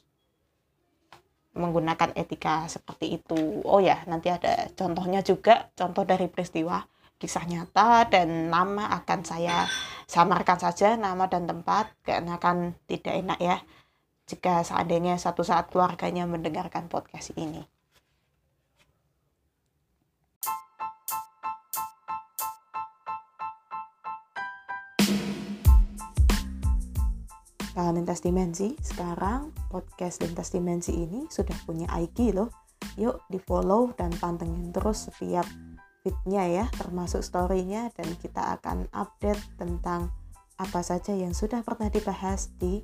menggunakan 1.54 2.14
etika 2.14 2.66
seperti 2.70 3.18
itu. 3.20 3.62
Oh 3.66 3.82
ya, 3.82 4.02
nanti 4.06 4.30
ada 4.30 4.70
contohnya 4.74 5.20
juga, 5.22 5.70
contoh 5.74 6.06
dari 6.06 6.26
peristiwa 6.30 6.82
kisah 7.20 7.44
nyata 7.44 8.08
dan 8.08 8.48
nama 8.48 8.96
akan 8.96 9.20
saya 9.28 9.68
samarkan 10.08 10.56
saja 10.56 10.96
nama 10.96 11.28
dan 11.28 11.44
tempat 11.44 11.92
karena 12.00 12.40
akan 12.40 12.72
tidak 12.88 13.12
enak 13.12 13.38
ya 13.38 13.56
jika 14.24 14.64
seandainya 14.64 15.20
satu 15.20 15.44
saat 15.44 15.68
keluarganya 15.68 16.24
mendengarkan 16.24 16.88
podcast 16.88 17.36
ini. 17.36 17.66
Kalau 27.70 27.94
lintas 27.94 28.18
dimensi, 28.18 28.74
sekarang 28.82 29.54
podcast 29.70 30.26
lintas 30.26 30.50
dimensi 30.50 30.90
ini 30.90 31.30
sudah 31.30 31.54
punya 31.62 31.86
IG 31.94 32.34
loh. 32.34 32.50
Yuk 32.98 33.22
di 33.30 33.38
follow 33.38 33.94
dan 33.94 34.10
pantengin 34.18 34.74
terus 34.74 35.06
setiap 35.06 35.46
fitnya 36.02 36.44
ya, 36.50 36.64
termasuk 36.74 37.22
story-nya 37.22 37.94
dan 37.94 38.08
kita 38.18 38.58
akan 38.58 38.90
update 38.90 39.38
tentang 39.54 40.10
apa 40.58 40.80
saja 40.82 41.14
yang 41.14 41.32
sudah 41.32 41.62
pernah 41.62 41.88
dibahas 41.88 42.50
di 42.58 42.82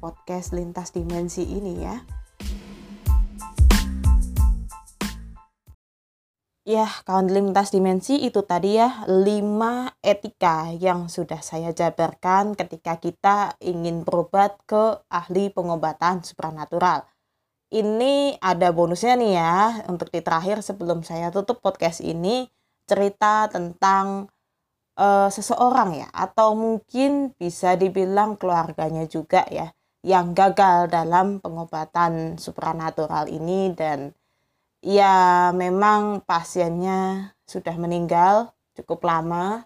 podcast 0.00 0.56
lintas 0.56 0.96
dimensi 0.96 1.44
ini 1.44 1.84
ya. 1.84 2.00
Ya, 6.64 6.88
kawan 7.04 7.28
lintas 7.28 7.76
dimensi 7.76 8.24
itu 8.24 8.40
tadi 8.40 8.80
ya 8.80 9.04
5 9.04 10.00
etika 10.00 10.72
yang 10.72 11.12
sudah 11.12 11.44
saya 11.44 11.76
jabarkan 11.76 12.56
ketika 12.56 12.96
kita 12.96 13.52
ingin 13.60 14.00
berobat 14.00 14.56
ke 14.64 14.96
ahli 15.12 15.52
pengobatan 15.52 16.24
supranatural. 16.24 17.04
Ini 17.68 18.40
ada 18.40 18.72
bonusnya 18.72 19.12
nih 19.20 19.32
ya 19.36 19.84
untuk 19.92 20.08
di 20.08 20.24
terakhir 20.24 20.64
sebelum 20.64 21.04
saya 21.04 21.28
tutup 21.28 21.60
podcast 21.60 22.00
ini 22.00 22.48
cerita 22.88 23.44
tentang 23.52 24.32
uh, 24.96 25.28
seseorang 25.28 26.00
ya 26.00 26.08
atau 26.16 26.56
mungkin 26.56 27.36
bisa 27.36 27.76
dibilang 27.76 28.40
keluarganya 28.40 29.04
juga 29.04 29.44
ya 29.52 29.68
yang 30.00 30.32
gagal 30.32 30.88
dalam 30.88 31.44
pengobatan 31.44 32.40
supranatural 32.40 33.28
ini 33.28 33.68
dan 33.76 34.16
ya 34.84 35.50
memang 35.56 36.20
pasiennya 36.28 37.32
sudah 37.48 37.74
meninggal 37.80 38.52
cukup 38.76 39.08
lama. 39.08 39.64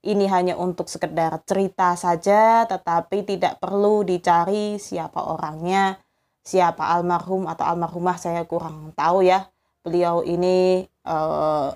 Ini 0.00 0.24
hanya 0.32 0.54
untuk 0.56 0.88
sekedar 0.88 1.44
cerita 1.44 1.92
saja 1.96 2.64
tetapi 2.64 3.24
tidak 3.24 3.60
perlu 3.60 4.00
dicari 4.04 4.80
siapa 4.80 5.20
orangnya 5.20 6.00
siapa 6.40 6.88
almarhum 6.88 7.44
atau 7.46 7.64
almarhumah 7.68 8.16
saya 8.16 8.44
kurang 8.48 8.92
tahu 8.96 9.24
ya. 9.24 9.48
Beliau 9.80 10.20
ini 10.24 10.84
eh, 10.84 11.68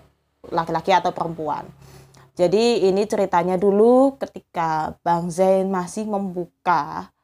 laki-laki 0.53 0.93
uh, 0.93 0.99
atau 1.01 1.13
perempuan. 1.17 1.65
Jadi 2.35 2.91
ini 2.91 3.07
ceritanya 3.07 3.55
dulu 3.55 4.19
ketika 4.19 4.99
Bang 5.07 5.31
Zain 5.31 5.71
masih 5.71 6.05
membuka 6.05 7.15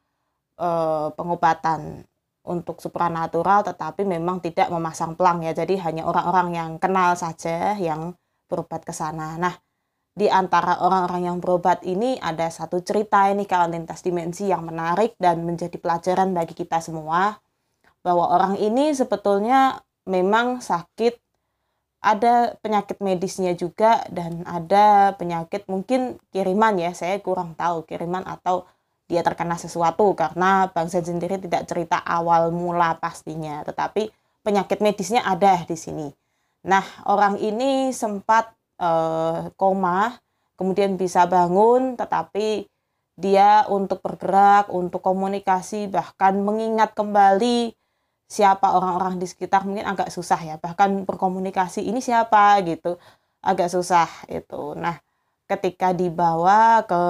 uh, 0.55 1.11
pengobatan 1.13 2.07
untuk 2.41 2.81
supranatural 2.81 3.61
tetapi 3.61 4.01
memang 4.05 4.41
tidak 4.41 4.67
memasang 4.73 5.13
pelang 5.13 5.45
ya. 5.45 5.53
Jadi 5.53 5.77
hanya 5.81 6.09
orang-orang 6.09 6.49
yang 6.57 6.71
kenal 6.81 7.13
saja 7.13 7.77
yang 7.77 8.17
berobat 8.49 8.81
ke 8.83 8.93
sana. 8.93 9.37
Nah, 9.37 9.53
di 10.11 10.27
antara 10.27 10.83
orang-orang 10.83 11.31
yang 11.31 11.37
berobat 11.39 11.87
ini 11.87 12.19
ada 12.19 12.51
satu 12.51 12.83
cerita 12.83 13.31
ini 13.31 13.47
kalau 13.47 13.71
lintas 13.71 14.03
dimensi 14.03 14.51
yang 14.51 14.67
menarik 14.67 15.15
dan 15.15 15.47
menjadi 15.47 15.79
pelajaran 15.79 16.35
bagi 16.35 16.51
kita 16.51 16.83
semua 16.83 17.39
bahwa 18.03 18.27
orang 18.27 18.59
ini 18.59 18.91
sebetulnya 18.91 19.79
memang 20.03 20.59
sakit 20.59 21.15
ada 22.01 22.57
penyakit 22.59 22.97
medisnya 22.97 23.53
juga 23.53 24.01
dan 24.09 24.41
ada 24.49 25.13
penyakit 25.15 25.69
mungkin 25.69 26.17
kiriman 26.33 26.81
ya 26.81 26.91
saya 26.97 27.21
kurang 27.21 27.53
tahu 27.53 27.85
kiriman 27.85 28.25
atau 28.25 28.65
dia 29.11 29.19
terkena 29.27 29.59
sesuatu 29.59 30.15
karena 30.15 30.71
Bang 30.71 30.87
Zen 30.87 31.03
sendiri 31.03 31.35
tidak 31.35 31.67
cerita 31.67 31.99
awal 31.99 32.55
mula 32.55 32.95
pastinya 32.95 33.59
tetapi 33.67 34.07
penyakit 34.41 34.79
medisnya 34.79 35.21
ada 35.27 35.59
di 35.67 35.75
sini. 35.75 36.07
Nah 36.63 36.85
orang 37.03 37.35
ini 37.43 37.91
sempat 37.91 38.55
uh, 38.81 39.51
koma, 39.59 40.17
kemudian 40.57 40.97
bisa 40.97 41.29
bangun, 41.29 41.99
tetapi 41.99 42.65
dia 43.17 43.69
untuk 43.69 44.01
bergerak, 44.01 44.73
untuk 44.73 45.05
komunikasi, 45.05 45.85
bahkan 45.91 46.41
mengingat 46.41 46.97
kembali 46.97 47.77
siapa 48.25 48.73
orang-orang 48.73 49.19
di 49.21 49.27
sekitar 49.29 49.67
mungkin 49.67 49.85
agak 49.85 50.09
susah 50.09 50.39
ya, 50.41 50.55
bahkan 50.57 51.05
berkomunikasi 51.05 51.85
ini 51.85 51.99
siapa? 52.01 52.57
gitu, 52.65 52.97
agak 53.43 53.69
susah 53.69 54.07
itu. 54.31 54.73
Nah, 54.79 54.97
ketika 55.51 55.91
dibawa 55.91 56.87
ke 56.87 57.01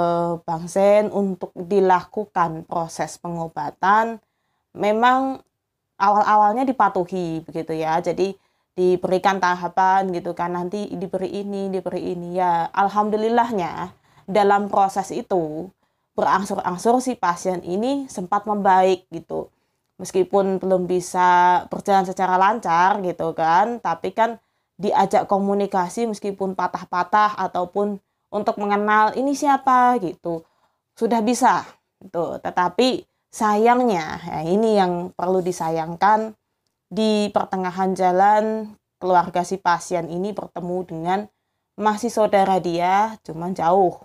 Bang 0.42 0.66
Zen 0.66 1.14
untuk 1.14 1.54
dilakukan 1.54 2.66
proses 2.66 3.22
pengobatan, 3.22 4.18
memang 4.74 5.46
awal-awalnya 6.02 6.66
dipatuhi 6.66 7.46
begitu 7.46 7.78
ya. 7.78 8.02
Jadi 8.02 8.34
diberikan 8.72 9.38
tahapan 9.38 10.10
gitu 10.16 10.32
kan 10.34 10.56
nanti 10.56 10.90
diberi 10.96 11.44
ini 11.44 11.68
diberi 11.70 12.16
ini 12.16 12.40
ya 12.40 12.72
alhamdulillahnya 12.72 13.92
dalam 14.26 14.72
proses 14.72 15.12
itu 15.12 15.68
berangsur-angsur 16.16 17.04
si 17.04 17.20
pasien 17.20 17.60
ini 17.68 18.08
sempat 18.08 18.48
membaik 18.48 19.12
gitu 19.12 19.52
meskipun 20.00 20.58
belum 20.64 20.88
bisa 20.88 21.62
berjalan 21.68 22.08
secara 22.08 22.40
lancar 22.40 23.04
gitu 23.04 23.36
kan 23.36 23.84
tapi 23.84 24.16
kan 24.16 24.40
diajak 24.80 25.28
komunikasi 25.28 26.08
meskipun 26.08 26.56
patah-patah 26.56 27.38
ataupun 27.38 28.00
untuk 28.32 28.58
mengenal 28.58 29.14
ini 29.20 29.36
siapa 29.36 30.00
gitu. 30.00 30.42
Sudah 30.96 31.20
bisa 31.20 31.68
gitu. 32.00 32.40
Tetapi 32.40 33.04
sayangnya 33.30 34.24
ya 34.24 34.40
ini 34.48 34.80
yang 34.80 35.12
perlu 35.14 35.44
disayangkan. 35.44 36.34
Di 36.92 37.32
pertengahan 37.32 37.96
jalan 37.96 38.76
keluarga 39.00 39.48
si 39.48 39.56
pasien 39.56 40.12
ini 40.12 40.36
bertemu 40.36 40.78
dengan 40.84 41.20
masih 41.80 42.12
saudara 42.12 42.60
dia 42.60 43.16
cuman 43.24 43.56
jauh. 43.56 43.96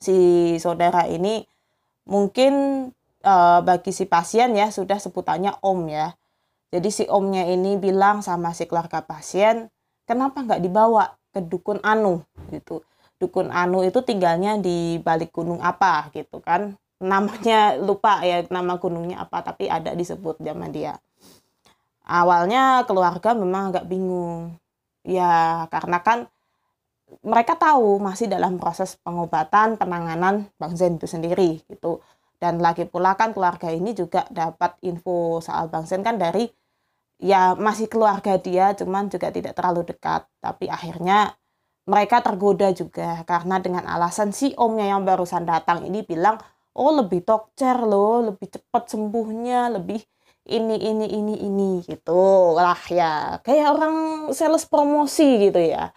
Si 0.00 0.56
saudara 0.56 1.04
ini 1.04 1.44
mungkin 2.08 2.88
uh, 3.28 3.60
bagi 3.60 3.92
si 3.92 4.08
pasien 4.08 4.56
ya 4.56 4.72
sudah 4.72 4.96
sebutannya 4.96 5.52
om 5.60 5.84
ya. 5.84 6.16
Jadi 6.72 6.88
si 6.88 7.04
omnya 7.12 7.44
ini 7.44 7.76
bilang 7.76 8.24
sama 8.24 8.56
si 8.56 8.64
keluarga 8.64 9.04
pasien 9.04 9.68
kenapa 10.08 10.40
nggak 10.40 10.64
dibawa 10.64 11.12
ke 11.28 11.44
dukun 11.44 11.76
anu? 11.84 12.24
Gitu 12.48 12.80
dukun 13.22 13.54
anu 13.54 13.86
itu 13.86 14.02
tinggalnya 14.02 14.58
di 14.58 14.98
balik 14.98 15.30
gunung 15.30 15.62
apa 15.62 16.10
gitu 16.10 16.42
kan. 16.42 16.74
Namanya 16.98 17.78
lupa 17.78 18.18
ya 18.26 18.42
nama 18.50 18.74
gunungnya 18.82 19.22
apa 19.22 19.46
tapi 19.46 19.70
ada 19.70 19.94
disebut 19.94 20.42
zaman 20.42 20.74
dia. 20.74 20.98
Awalnya 22.02 22.82
keluarga 22.90 23.30
memang 23.38 23.70
agak 23.70 23.86
bingung. 23.86 24.58
Ya 25.06 25.66
karena 25.70 26.02
kan 26.02 26.26
mereka 27.22 27.54
tahu 27.54 28.02
masih 28.02 28.26
dalam 28.26 28.58
proses 28.58 28.98
pengobatan 28.98 29.78
penanganan 29.78 30.50
Bang 30.58 30.74
Zen 30.74 30.98
itu 30.98 31.06
sendiri 31.06 31.62
gitu. 31.70 32.02
Dan 32.42 32.58
lagi 32.58 32.90
pula 32.90 33.14
kan 33.14 33.30
keluarga 33.30 33.70
ini 33.70 33.94
juga 33.94 34.26
dapat 34.34 34.74
info 34.82 35.38
soal 35.38 35.70
Bang 35.70 35.86
Zen 35.86 36.02
kan 36.02 36.18
dari 36.18 36.50
ya 37.22 37.54
masih 37.54 37.86
keluarga 37.86 38.34
dia 38.42 38.74
cuman 38.74 39.06
juga 39.06 39.30
tidak 39.30 39.54
terlalu 39.54 39.86
dekat. 39.94 40.26
Tapi 40.42 40.66
akhirnya 40.66 41.38
mereka 41.86 42.22
tergoda 42.22 42.70
juga. 42.70 43.22
Karena 43.26 43.58
dengan 43.58 43.84
alasan 43.86 44.30
si 44.30 44.54
omnya 44.58 44.86
yang 44.90 45.02
barusan 45.02 45.46
datang 45.46 45.86
ini 45.86 46.02
bilang 46.06 46.38
oh 46.72 46.92
lebih 47.02 47.24
tokcer 47.26 47.76
loh 47.84 48.32
lebih 48.32 48.48
cepat 48.48 48.88
sembuhnya 48.88 49.76
lebih 49.76 50.00
ini 50.48 50.76
ini 50.78 51.06
ini 51.06 51.34
ini 51.42 51.70
gitu. 51.86 52.54
Lah 52.58 52.78
ya 52.90 53.38
kayak 53.42 53.68
orang 53.78 53.96
sales 54.34 54.66
promosi 54.66 55.50
gitu 55.50 55.58
ya. 55.58 55.90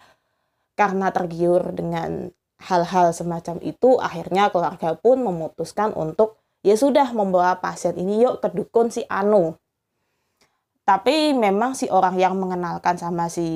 Karena 0.76 1.08
tergiur 1.10 1.72
dengan 1.72 2.30
hal-hal 2.60 3.12
semacam 3.12 3.56
itu 3.64 4.00
akhirnya 4.00 4.48
keluarga 4.52 4.96
pun 4.96 5.20
memutuskan 5.20 5.92
untuk 5.92 6.40
ya 6.64 6.76
sudah 6.76 7.12
membawa 7.12 7.60
pasien 7.60 7.96
ini 7.96 8.24
yuk 8.24 8.40
ke 8.44 8.48
dukun 8.52 8.92
si 8.92 9.04
Anu. 9.08 9.56
Tapi 10.86 11.34
memang 11.34 11.74
si 11.74 11.90
orang 11.90 12.14
yang 12.14 12.38
mengenalkan 12.38 12.94
sama 12.94 13.26
si 13.26 13.46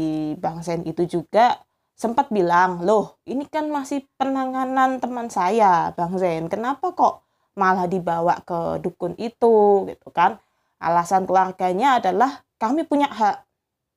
Bang 0.43 0.67
Sen 0.67 0.83
itu 0.83 1.07
juga 1.07 1.63
sempat 2.01 2.33
bilang 2.33 2.81
loh 2.89 3.21
ini 3.29 3.45
kan 3.45 3.69
masih 3.69 4.09
penanganan 4.17 4.97
teman 5.03 5.29
saya 5.29 5.93
Bang 5.93 6.17
Zen 6.17 6.49
kenapa 6.49 6.97
kok 6.97 7.21
malah 7.61 7.85
dibawa 7.85 8.41
ke 8.41 8.81
dukun 8.81 9.13
itu 9.21 9.85
gitu 9.85 10.09
kan 10.09 10.41
Alasan 10.81 11.29
keluarganya 11.29 12.01
adalah 12.01 12.41
kami 12.57 12.89
punya 12.89 13.05
hak, 13.05 13.45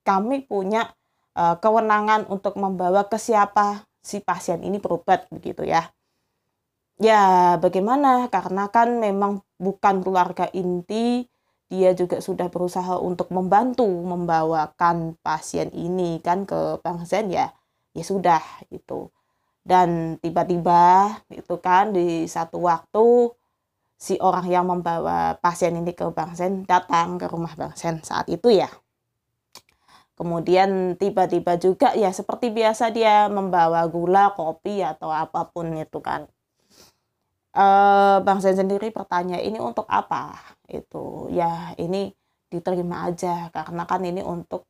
kami 0.04 0.44
punya 0.44 0.92
uh, 1.32 1.56
kewenangan 1.56 2.28
untuk 2.28 2.60
membawa 2.60 3.08
ke 3.08 3.16
siapa 3.16 3.88
si 4.04 4.20
pasien 4.20 4.60
ini 4.68 4.84
berobat 4.84 5.32
begitu 5.32 5.64
ya. 5.64 5.88
Ya, 7.00 7.56
bagaimana? 7.56 8.28
Karena 8.28 8.68
kan 8.68 9.00
memang 9.00 9.48
bukan 9.56 10.04
keluarga 10.04 10.52
inti, 10.52 11.32
dia 11.72 11.96
juga 11.96 12.20
sudah 12.20 12.52
berusaha 12.52 13.00
untuk 13.00 13.32
membantu 13.32 13.88
membawakan 13.88 15.16
pasien 15.24 15.72
ini 15.72 16.20
kan 16.20 16.44
ke 16.44 16.84
Bang 16.84 17.08
Zen 17.08 17.32
ya. 17.32 17.56
Ya 17.94 18.04
sudah 18.06 18.44
itu. 18.74 19.10
Dan 19.64 20.20
tiba-tiba 20.20 21.16
itu 21.32 21.56
kan 21.64 21.96
di 21.96 22.28
satu 22.28 22.68
waktu 22.68 23.32
si 23.96 24.20
orang 24.20 24.52
yang 24.52 24.66
membawa 24.68 25.40
pasien 25.40 25.80
ini 25.80 25.96
ke 25.96 26.12
Bang 26.12 26.36
Sen 26.36 26.68
datang 26.68 27.16
ke 27.16 27.32
rumah 27.32 27.56
Bang 27.56 27.72
Sen 27.80 28.04
saat 28.04 28.28
itu 28.28 28.52
ya. 28.52 28.68
Kemudian 30.14 31.00
tiba-tiba 31.00 31.58
juga 31.58 31.96
ya 31.96 32.12
seperti 32.12 32.52
biasa 32.54 32.92
dia 32.94 33.32
membawa 33.32 33.88
gula, 33.90 34.36
kopi 34.36 34.84
atau 34.84 35.10
apa 35.10 35.48
pun 35.50 35.74
itu 35.74 36.04
kan. 36.04 36.28
E, 37.56 37.66
Bang 38.22 38.44
Sen 38.44 38.60
sendiri 38.60 38.92
bertanya 38.92 39.40
ini 39.40 39.58
untuk 39.64 39.88
apa? 39.88 40.36
Itu 40.68 41.32
ya 41.32 41.72
ini 41.80 42.12
diterima 42.52 43.10
aja 43.10 43.50
karena 43.50 43.88
kan 43.88 44.04
ini 44.06 44.22
untuk 44.22 44.70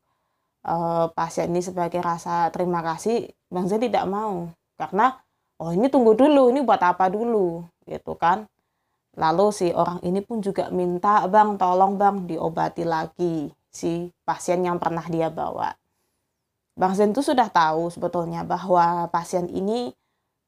e, 0.63 0.75
pasien 1.11 1.51
ini 1.51 1.61
sebagai 1.61 1.99
rasa 1.99 2.49
terima 2.49 2.79
kasih 2.81 3.29
Bang 3.51 3.67
Sen 3.67 3.83
tidak 3.83 4.07
mau 4.07 4.49
karena 4.79 5.19
oh 5.59 5.75
ini 5.75 5.91
tunggu 5.91 6.15
dulu 6.17 6.49
ini 6.49 6.63
buat 6.63 6.81
apa 6.81 7.11
dulu 7.11 7.67
gitu 7.85 8.15
kan 8.15 8.47
Lalu 9.13 9.45
si 9.53 9.67
orang 9.69 10.01
ini 10.01 10.25
pun 10.25 10.41
juga 10.41 10.73
minta, 10.73 11.21
bang 11.29 11.53
tolong 11.53 12.01
bang 12.01 12.25
diobati 12.25 12.81
lagi 12.81 13.45
si 13.69 14.09
pasien 14.25 14.65
yang 14.65 14.81
pernah 14.81 15.05
dia 15.05 15.29
bawa. 15.29 15.69
Bang 16.73 16.97
Zen 16.97 17.13
itu 17.13 17.21
sudah 17.21 17.45
tahu 17.53 17.93
sebetulnya 17.93 18.41
bahwa 18.41 19.05
pasien 19.13 19.45
ini 19.53 19.93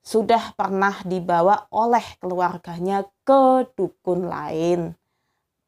sudah 0.02 0.58
pernah 0.58 0.98
dibawa 1.06 1.70
oleh 1.70 2.02
keluarganya 2.18 3.06
ke 3.22 3.70
dukun 3.78 4.26
lain. 4.26 4.98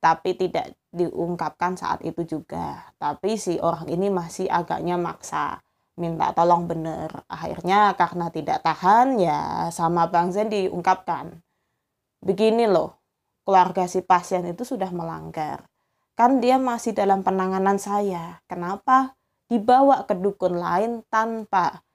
Tapi 0.01 0.33
tidak 0.33 0.73
diungkapkan 0.97 1.77
saat 1.77 2.01
itu 2.01 2.25
juga. 2.25 2.89
Tapi 2.97 3.37
si 3.37 3.61
orang 3.61 3.85
ini 3.87 4.09
masih 4.09 4.49
agaknya 4.49 4.97
maksa 4.97 5.61
minta 5.95 6.33
tolong 6.33 6.65
bener. 6.65 7.13
Akhirnya 7.29 7.93
karena 7.93 8.33
tidak 8.33 8.65
tahan 8.65 9.21
ya 9.21 9.69
sama 9.69 10.09
Bang 10.09 10.33
Zen 10.33 10.49
diungkapkan 10.49 11.45
begini 12.21 12.65
loh, 12.65 12.97
keluarga 13.45 13.85
si 13.85 14.01
pasien 14.01 14.45
itu 14.49 14.65
sudah 14.65 14.89
melanggar. 14.89 15.69
Kan 16.17 16.41
dia 16.41 16.57
masih 16.57 16.97
dalam 16.97 17.21
penanganan 17.21 17.77
saya. 17.77 18.41
Kenapa 18.49 19.13
dibawa 19.47 20.03
ke 20.09 20.17
dukun 20.17 20.57
lain 20.57 21.05
tanpa 21.13 21.85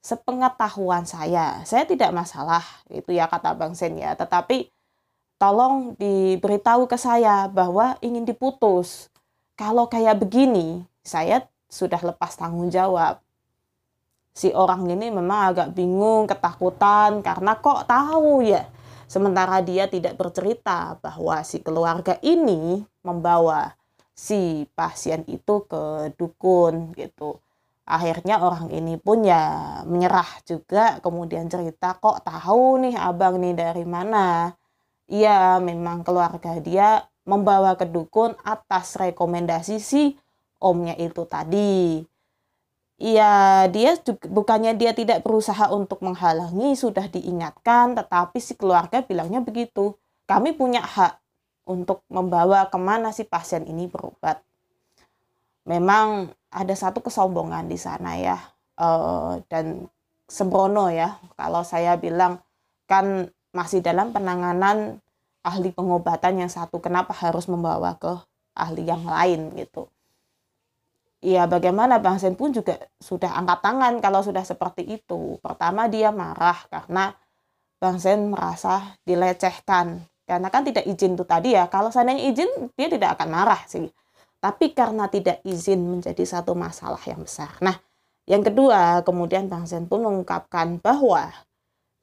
sepengetahuan 0.00 1.04
saya? 1.04 1.60
Saya 1.68 1.84
tidak 1.84 2.10
masalah, 2.16 2.64
itu 2.88 3.12
ya 3.12 3.28
kata 3.28 3.52
Bang 3.52 3.76
Sen 3.76 4.00
ya. 4.00 4.16
Tetapi 4.16 4.72
tolong 5.40 5.96
diberitahu 5.96 6.84
ke 6.84 7.00
saya 7.00 7.48
bahwa 7.48 7.96
ingin 8.04 8.28
diputus. 8.28 9.08
Kalau 9.56 9.88
kayak 9.88 10.20
begini, 10.20 10.84
saya 11.00 11.48
sudah 11.72 11.98
lepas 12.04 12.36
tanggung 12.36 12.68
jawab. 12.68 13.18
Si 14.36 14.52
orang 14.52 14.84
ini 14.92 15.08
memang 15.08 15.56
agak 15.56 15.72
bingung, 15.72 16.28
ketakutan 16.28 17.24
karena 17.24 17.56
kok 17.56 17.88
tahu 17.88 18.44
ya 18.44 18.68
Sementara 19.10 19.58
dia 19.58 19.90
tidak 19.90 20.14
bercerita 20.14 20.94
bahwa 21.02 21.42
si 21.42 21.58
keluarga 21.58 22.14
ini 22.22 22.86
membawa 23.02 23.74
si 24.14 24.70
pasien 24.78 25.26
itu 25.26 25.66
ke 25.66 26.14
dukun 26.14 26.94
gitu. 26.94 27.42
Akhirnya 27.82 28.38
orang 28.38 28.70
ini 28.70 28.94
pun 29.02 29.26
ya 29.26 29.82
menyerah 29.82 30.46
juga 30.46 31.02
kemudian 31.02 31.50
cerita 31.50 31.98
kok 31.98 32.22
tahu 32.22 32.86
nih 32.86 32.94
abang 32.94 33.42
nih 33.42 33.58
dari 33.58 33.82
mana. 33.82 34.54
Iya 35.10 35.58
memang 35.58 36.06
keluarga 36.06 36.62
dia 36.62 37.10
membawa 37.26 37.74
ke 37.74 37.82
dukun 37.82 38.38
atas 38.46 38.94
rekomendasi 38.94 39.82
si 39.82 40.14
omnya 40.62 40.94
itu 40.94 41.26
tadi. 41.26 42.06
Ya 43.00 43.64
dia 43.72 43.98
juga, 43.98 44.28
bukannya 44.30 44.76
dia 44.78 44.94
tidak 44.94 45.26
berusaha 45.26 45.72
untuk 45.72 46.04
menghalangi 46.06 46.78
sudah 46.78 47.10
diingatkan 47.10 47.98
tetapi 47.98 48.38
si 48.38 48.54
keluarga 48.54 49.02
bilangnya 49.02 49.42
begitu. 49.42 49.98
Kami 50.30 50.54
punya 50.54 50.84
hak 50.84 51.18
untuk 51.66 52.06
membawa 52.06 52.70
ke 52.70 52.78
mana 52.78 53.10
si 53.10 53.26
pasien 53.26 53.66
ini 53.66 53.90
berobat. 53.90 54.38
Memang 55.66 56.30
ada 56.54 56.74
satu 56.78 57.02
kesombongan 57.02 57.66
di 57.66 57.78
sana 57.80 58.14
ya 58.14 58.38
uh, 58.78 59.42
dan 59.50 59.90
sembrono 60.30 60.86
ya. 60.86 61.18
Kalau 61.34 61.66
saya 61.66 61.98
bilang 61.98 62.38
kan 62.86 63.26
masih 63.50 63.82
dalam 63.82 64.14
penanganan 64.14 64.98
ahli 65.40 65.72
pengobatan 65.72 66.44
yang 66.46 66.50
satu 66.52 66.78
kenapa 66.78 67.16
harus 67.16 67.48
membawa 67.48 67.96
ke 67.96 68.12
ahli 68.54 68.86
yang 68.86 69.02
lain 69.08 69.54
gitu 69.56 69.88
ya 71.20 71.44
bagaimana 71.44 72.00
Bang 72.00 72.16
Sen 72.16 72.34
pun 72.34 72.50
juga 72.50 72.80
sudah 72.98 73.36
angkat 73.36 73.60
tangan 73.60 73.94
kalau 74.00 74.24
sudah 74.24 74.42
seperti 74.42 74.88
itu. 74.88 75.36
Pertama 75.44 75.86
dia 75.86 76.10
marah 76.10 76.56
karena 76.72 77.12
Bang 77.76 78.00
Sen 78.00 78.32
merasa 78.32 78.96
dilecehkan. 79.04 80.00
Karena 80.24 80.48
kan 80.48 80.62
tidak 80.64 80.88
izin 80.88 81.14
itu 81.14 81.24
tadi 81.28 81.54
ya. 81.54 81.68
Kalau 81.68 81.92
seandainya 81.92 82.24
izin 82.32 82.50
dia 82.74 82.88
tidak 82.88 83.20
akan 83.20 83.28
marah 83.30 83.60
sih. 83.68 83.88
Tapi 84.40 84.72
karena 84.72 85.04
tidak 85.12 85.44
izin 85.44 85.84
menjadi 85.84 86.24
satu 86.24 86.56
masalah 86.56 87.00
yang 87.04 87.20
besar. 87.20 87.52
Nah, 87.60 87.76
yang 88.24 88.40
kedua, 88.40 89.04
kemudian 89.04 89.52
Bang 89.52 89.68
Sen 89.68 89.84
pun 89.84 90.00
mengungkapkan 90.00 90.80
bahwa 90.80 91.28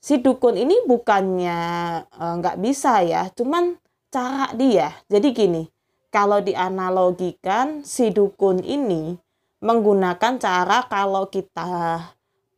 si 0.08 0.24
dukun 0.24 0.56
ini 0.56 0.88
bukannya 0.88 1.60
eh, 2.08 2.34
nggak 2.40 2.56
e, 2.56 2.62
bisa 2.64 3.04
ya, 3.04 3.28
cuman 3.36 3.76
cara 4.08 4.56
dia. 4.56 4.96
Jadi 5.12 5.28
gini, 5.36 5.64
kalau 6.08 6.40
dianalogikan 6.40 7.84
si 7.84 8.16
dukun 8.16 8.64
ini 8.64 9.20
menggunakan 9.60 10.40
cara 10.40 10.88
kalau 10.88 11.28
kita 11.28 12.00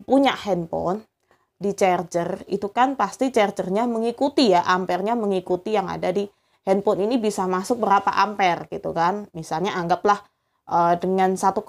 punya 0.05 0.37
handphone 0.37 1.01
di 1.59 1.75
charger 1.75 2.47
itu 2.47 2.71
kan 2.71 2.95
pasti 2.95 3.35
chargernya 3.35 3.83
mengikuti 3.83 4.55
ya 4.55 4.63
ampernya 4.63 5.11
mengikuti 5.19 5.75
yang 5.75 5.91
ada 5.91 6.07
di 6.07 6.23
handphone 6.63 7.03
ini 7.03 7.19
bisa 7.19 7.51
masuk 7.51 7.83
berapa 7.83 8.07
ampere 8.15 8.71
gitu 8.71 8.95
kan 8.95 9.27
misalnya 9.35 9.75
anggaplah 9.75 10.23
uh, 10.71 10.95
dengan 10.95 11.35
1,5 11.35 11.59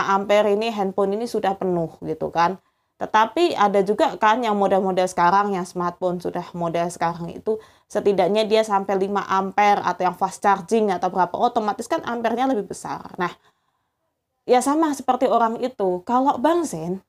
ampere 0.00 0.56
ini 0.56 0.72
handphone 0.72 1.20
ini 1.20 1.28
sudah 1.28 1.60
penuh 1.60 1.92
gitu 2.08 2.32
kan 2.32 2.56
tetapi 2.94 3.58
ada 3.58 3.82
juga 3.82 4.14
kan 4.14 4.38
yang 4.38 4.54
model-model 4.54 5.10
sekarang 5.10 5.50
yang 5.50 5.66
smartphone 5.66 6.22
sudah 6.22 6.46
model 6.54 6.86
sekarang 6.86 7.26
itu 7.34 7.58
setidaknya 7.90 8.46
dia 8.46 8.62
sampai 8.62 8.94
5 8.94 9.18
ampere 9.18 9.82
atau 9.82 10.02
yang 10.06 10.14
fast 10.14 10.38
charging 10.38 10.94
atau 10.94 11.10
berapa 11.10 11.34
otomatis 11.34 11.90
kan 11.90 12.06
ampernya 12.06 12.46
lebih 12.46 12.70
besar. 12.70 13.10
Nah, 13.18 13.34
ya 14.46 14.62
sama 14.62 14.94
seperti 14.94 15.26
orang 15.26 15.58
itu. 15.58 16.06
Kalau 16.06 16.38
Bang 16.38 16.62
Zen 16.62 17.02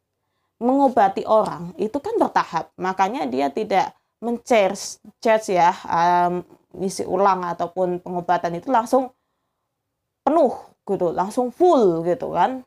mengobati 0.58 1.22
orang 1.30 1.78
itu 1.78 2.02
kan 2.02 2.18
bertahap. 2.18 2.74
Makanya 2.82 3.30
dia 3.30 3.54
tidak 3.54 3.94
men-charge 4.26 4.98
charge 5.22 5.54
ya 5.54 5.70
um, 5.86 6.42
isi 6.82 7.06
ulang 7.06 7.46
ataupun 7.46 8.02
pengobatan 8.02 8.58
itu 8.58 8.74
langsung 8.74 9.14
penuh 10.26 10.58
gitu, 10.90 11.14
langsung 11.14 11.54
full 11.54 12.02
gitu 12.10 12.34
kan. 12.34 12.66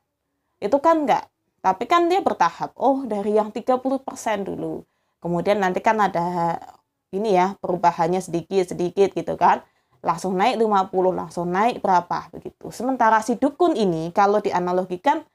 Itu 0.62 0.78
kan 0.78 1.02
enggak 1.02 1.26
tapi 1.58 1.90
kan 1.90 2.06
dia 2.06 2.22
bertahap. 2.22 2.70
Oh, 2.78 3.02
dari 3.02 3.34
yang 3.34 3.50
30% 3.50 3.82
dulu. 4.46 4.86
Kemudian 5.18 5.58
nanti 5.58 5.82
kan 5.82 5.98
ada 5.98 6.58
ini 7.10 7.34
ya, 7.34 7.58
perubahannya 7.58 8.22
sedikit-sedikit 8.22 9.14
gitu 9.16 9.34
kan. 9.34 9.62
Langsung 9.98 10.38
naik 10.38 10.62
50, 10.62 11.10
langsung 11.10 11.50
naik 11.50 11.82
berapa 11.82 12.30
begitu. 12.30 12.70
Sementara 12.70 13.18
si 13.18 13.34
dukun 13.34 13.74
ini 13.74 14.14
kalau 14.14 14.38
dianalogikan 14.38 15.26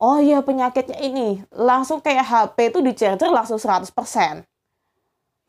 oh 0.00 0.18
iya 0.18 0.40
penyakitnya 0.40 0.98
ini 0.98 1.44
langsung 1.52 2.00
kayak 2.00 2.24
HP 2.24 2.56
itu 2.72 2.78
di 2.80 2.92
charger 2.96 3.28
langsung 3.28 3.60
100%. 3.60 3.92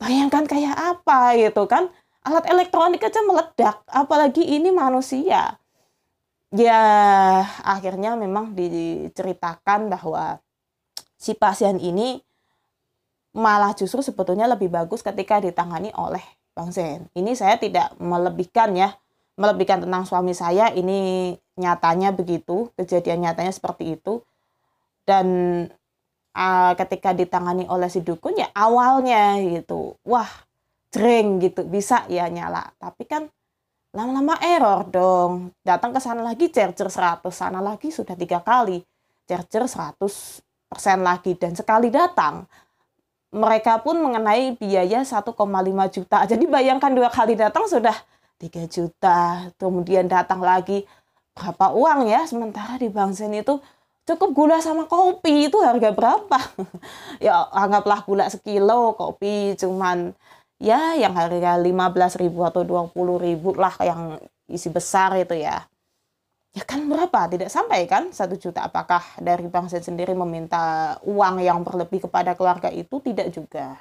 Bayangkan 0.04 0.44
kayak 0.44 0.76
apa 0.76 1.40
gitu 1.40 1.64
kan. 1.66 1.88
Alat 2.24 2.48
elektronik 2.48 3.04
aja 3.04 3.20
meledak, 3.20 3.84
apalagi 3.84 4.48
ini 4.48 4.72
manusia 4.72 5.60
ya 6.54 6.82
akhirnya 7.66 8.14
memang 8.14 8.54
diceritakan 8.54 9.90
bahwa 9.90 10.38
si 11.18 11.34
pasien 11.34 11.82
ini 11.82 12.22
malah 13.34 13.74
justru 13.74 14.06
sebetulnya 14.06 14.46
lebih 14.46 14.70
bagus 14.70 15.02
ketika 15.02 15.42
ditangani 15.42 15.90
oleh 15.98 16.22
Bang 16.54 16.70
Zen. 16.70 17.10
Ini 17.18 17.34
saya 17.34 17.58
tidak 17.58 17.98
melebihkan 17.98 18.78
ya, 18.78 18.94
melebihkan 19.34 19.82
tentang 19.82 20.06
suami 20.06 20.38
saya, 20.38 20.70
ini 20.70 21.34
nyatanya 21.58 22.14
begitu, 22.14 22.70
kejadian 22.78 23.26
nyatanya 23.26 23.50
seperti 23.50 23.98
itu. 23.98 24.22
Dan 25.04 25.28
uh, 26.38 26.72
ketika 26.78 27.12
ditangani 27.18 27.66
oleh 27.66 27.90
si 27.90 28.06
dukun 28.06 28.38
ya 28.38 28.54
awalnya 28.54 29.42
gitu, 29.42 29.98
wah 30.06 30.30
jreng 30.94 31.42
gitu, 31.42 31.66
bisa 31.66 32.06
ya 32.06 32.30
nyala. 32.30 32.70
Tapi 32.78 33.04
kan 33.10 33.34
lama-lama 33.94 34.36
error 34.42 34.90
dong. 34.90 35.54
Datang 35.62 35.94
ke 35.94 36.02
sana 36.02 36.26
lagi 36.26 36.50
charger 36.50 36.90
100 36.90 37.30
sana 37.30 37.62
lagi 37.62 37.94
sudah 37.94 38.18
tiga 38.18 38.42
kali 38.42 38.82
charger 39.30 39.70
100 39.70 40.02
persen 40.68 41.00
lagi. 41.06 41.38
Dan 41.38 41.54
sekali 41.54 41.94
datang 41.94 42.50
mereka 43.30 43.78
pun 43.82 44.02
mengenai 44.02 44.58
biaya 44.58 45.06
1,5 45.06 45.38
juta. 45.94 46.18
Jadi 46.32 46.46
bayangkan 46.50 46.92
dua 46.92 47.14
kali 47.14 47.38
datang 47.38 47.70
sudah 47.70 47.94
3 48.42 48.66
juta. 48.66 49.48
Kemudian 49.62 50.10
datang 50.10 50.42
lagi 50.42 50.84
berapa 51.38 51.74
uang 51.78 52.10
ya? 52.10 52.26
Sementara 52.26 52.82
di 52.82 52.90
Bang 52.90 53.14
Sen 53.14 53.34
itu 53.38 53.62
cukup 54.10 54.34
gula 54.34 54.58
sama 54.58 54.90
kopi. 54.90 55.54
Itu 55.54 55.62
harga 55.62 55.94
berapa? 55.94 56.40
Ya 57.24 57.46
anggaplah 57.56 58.04
gula 58.04 58.28
sekilo 58.28 58.98
kopi 59.00 59.56
cuman 59.56 60.12
ya 60.64 60.96
yang 60.96 61.12
harga 61.12 61.60
15.000 61.60 62.32
atau 62.32 62.64
20.000 62.64 63.60
lah 63.60 63.76
yang 63.84 64.02
isi 64.48 64.72
besar 64.72 65.12
itu 65.20 65.36
ya. 65.36 65.68
Ya 66.54 66.64
kan 66.64 66.86
berapa? 66.88 67.28
Tidak 67.28 67.50
sampai 67.52 67.84
kan? 67.90 68.14
Satu 68.16 68.40
juta. 68.40 68.64
Apakah 68.64 69.02
dari 69.20 69.44
Bang 69.50 69.68
Sen 69.68 69.84
sendiri 69.84 70.14
meminta 70.16 70.96
uang 71.04 71.44
yang 71.44 71.66
berlebih 71.66 72.08
kepada 72.08 72.38
keluarga 72.38 72.70
itu? 72.72 73.02
Tidak 73.02 73.28
juga. 73.34 73.76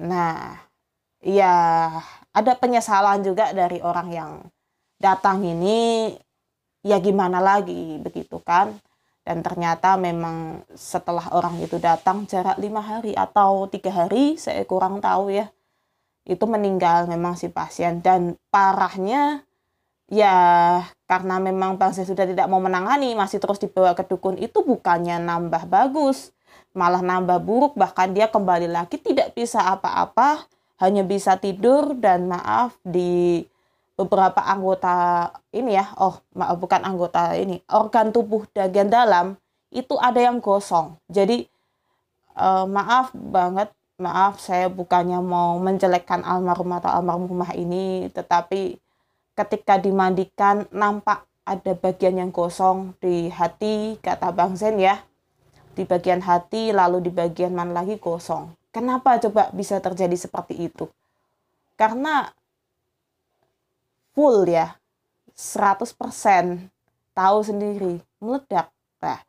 Nah 0.00 0.56
ya 1.20 1.54
ada 2.32 2.52
penyesalan 2.54 3.26
juga 3.26 3.50
dari 3.52 3.82
orang 3.84 4.08
yang 4.14 4.30
datang 4.96 5.44
ini. 5.44 6.14
Ya 6.86 7.02
gimana 7.02 7.42
lagi? 7.42 7.98
Begitu 7.98 8.38
kan? 8.46 8.78
Dan 9.26 9.42
ternyata 9.44 9.98
memang 9.98 10.62
setelah 10.72 11.26
orang 11.34 11.58
itu 11.60 11.76
datang 11.82 12.24
jarak 12.24 12.56
lima 12.56 12.80
hari 12.80 13.12
atau 13.12 13.68
tiga 13.68 13.92
hari 13.92 14.40
saya 14.40 14.64
kurang 14.64 15.04
tahu 15.04 15.34
ya 15.34 15.52
itu 16.28 16.44
meninggal 16.44 17.08
memang 17.08 17.34
si 17.34 17.48
pasien. 17.48 18.04
Dan 18.04 18.36
parahnya 18.52 19.42
ya 20.12 20.36
karena 21.08 21.40
memang 21.40 21.80
pasien 21.80 22.04
sudah 22.04 22.28
tidak 22.28 22.46
mau 22.46 22.60
menangani 22.60 23.16
masih 23.16 23.40
terus 23.40 23.60
dibawa 23.60 23.92
ke 23.96 24.04
dukun 24.08 24.40
itu 24.40 24.64
bukannya 24.64 25.20
nambah 25.20 25.68
bagus 25.68 26.36
malah 26.76 27.00
nambah 27.00 27.40
buruk. 27.42 27.72
Bahkan 27.74 28.12
dia 28.12 28.28
kembali 28.28 28.68
lagi 28.68 29.00
tidak 29.00 29.32
bisa 29.32 29.64
apa-apa 29.64 30.46
hanya 30.78 31.02
bisa 31.02 31.34
tidur 31.40 31.96
dan 31.98 32.30
maaf 32.30 32.78
di 32.86 33.42
beberapa 33.98 34.38
anggota 34.46 35.26
ini 35.50 35.74
ya 35.74 35.90
oh 35.98 36.22
maaf 36.38 36.54
bukan 36.54 36.86
anggota 36.86 37.34
ini 37.34 37.58
organ 37.66 38.14
tubuh 38.14 38.46
bagian 38.54 38.86
dalam 38.86 39.34
itu 39.74 39.98
ada 39.98 40.22
yang 40.22 40.38
gosong. 40.38 40.96
Jadi 41.10 41.44
uh, 42.38 42.64
maaf 42.64 43.10
banget 43.12 43.74
maaf 43.98 44.38
saya 44.38 44.70
bukannya 44.70 45.18
mau 45.18 45.58
menjelekkan 45.58 46.22
almarhum 46.22 46.70
atau 46.78 46.90
almarhumah 46.90 47.50
ini 47.58 48.06
tetapi 48.14 48.78
ketika 49.34 49.78
dimandikan 49.78 50.70
nampak 50.70 51.26
ada 51.48 51.72
bagian 51.72 52.20
yang 52.20 52.30
kosong 52.30 52.92
di 53.00 53.32
hati 53.32 53.96
kata 54.04 54.28
Bang 54.36 54.52
Zen 54.54 54.76
ya. 54.76 55.00
Di 55.72 55.86
bagian 55.86 56.20
hati 56.20 56.74
lalu 56.74 57.08
di 57.08 57.10
bagian 57.14 57.54
mana 57.54 57.80
lagi 57.80 57.96
kosong. 57.96 58.52
Kenapa 58.68 59.16
coba 59.22 59.48
bisa 59.54 59.80
terjadi 59.80 60.12
seperti 60.18 60.68
itu? 60.68 60.90
Karena 61.78 62.28
full 64.12 64.44
ya 64.50 64.76
100% 65.32 65.86
tahu 67.14 67.38
sendiri 67.40 68.02
meledak. 68.20 68.68
Nah 69.00 69.22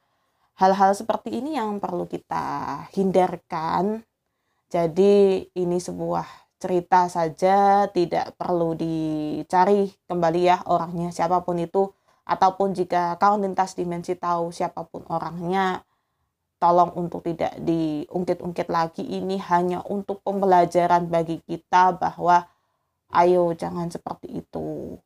hal-hal 0.59 0.91
seperti 0.97 1.39
ini 1.39 1.55
yang 1.55 1.79
perlu 1.79 2.09
kita 2.09 2.83
hindarkan 2.91 4.03
jadi 4.69 5.41
ini 5.57 5.77
sebuah 5.81 6.25
cerita 6.61 7.09
saja, 7.09 7.89
tidak 7.89 8.37
perlu 8.37 8.77
dicari 8.77 9.89
kembali 10.05 10.41
ya 10.45 10.61
orangnya 10.69 11.09
siapa 11.09 11.41
pun 11.41 11.57
itu. 11.57 11.89
Ataupun 12.29 12.77
jika 12.77 13.17
kawan 13.17 13.41
lintas 13.49 13.73
dimensi 13.73 14.13
tahu 14.13 14.53
siapa 14.53 14.85
pun 14.85 15.01
orangnya 15.09 15.81
tolong 16.61 16.93
untuk 16.93 17.25
tidak 17.25 17.57
diungkit-ungkit 17.57 18.69
lagi. 18.69 19.01
Ini 19.01 19.41
hanya 19.49 19.81
untuk 19.89 20.21
pembelajaran 20.21 21.09
bagi 21.09 21.41
kita 21.41 21.97
bahwa 21.97 22.45
ayo 23.09 23.49
jangan 23.57 23.89
seperti 23.89 24.45
itu. 24.45 25.01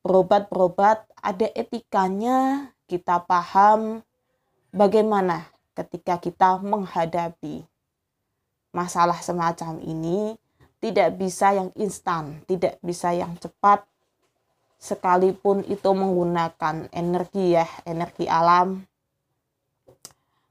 Berobat-berobat 0.00 1.04
ada 1.20 1.46
etikanya 1.52 2.72
kita 2.88 3.20
paham 3.28 4.00
bagaimana 4.72 5.52
ketika 5.76 6.16
kita 6.16 6.56
menghadapi 6.64 7.68
masalah 8.74 9.16
semacam 9.22 9.78
ini 9.80 10.34
tidak 10.82 11.16
bisa 11.16 11.54
yang 11.54 11.70
instan, 11.78 12.44
tidak 12.44 12.76
bisa 12.84 13.14
yang 13.14 13.38
cepat, 13.40 13.86
sekalipun 14.76 15.64
itu 15.64 15.88
menggunakan 15.94 16.92
energi 16.92 17.56
ya, 17.56 17.64
energi 17.88 18.26
alam. 18.28 18.84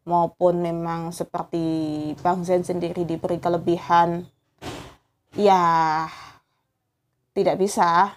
maupun 0.04 0.60
memang 0.60 1.16
seperti 1.16 1.64
Bang 2.20 2.44
Zen 2.44 2.60
sendiri 2.68 3.08
diberi 3.08 3.40
kelebihan 3.40 4.28
ya 5.40 6.04
tidak 7.32 7.56
bisa 7.56 8.12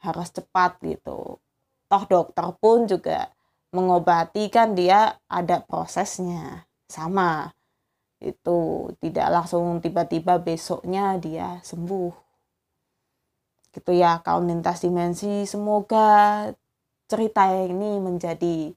harus 0.00 0.28
cepat 0.30 0.78
gitu 0.86 1.42
toh 1.90 2.04
dokter 2.06 2.46
pun 2.62 2.86
juga 2.86 3.28
mengobati 3.74 4.48
kan 4.48 4.78
dia 4.78 5.18
ada 5.26 5.60
prosesnya 5.66 6.62
sama 6.86 7.50
itu 8.24 8.88
tidak 9.04 9.28
langsung 9.28 9.84
tiba-tiba 9.84 10.40
besoknya 10.40 11.20
dia 11.20 11.60
sembuh 11.60 12.12
gitu 13.74 13.90
ya 13.92 14.22
kaum 14.24 14.48
lintas 14.48 14.80
dimensi 14.80 15.44
semoga 15.44 16.48
cerita 17.04 17.52
ini 17.52 18.00
menjadi 18.00 18.72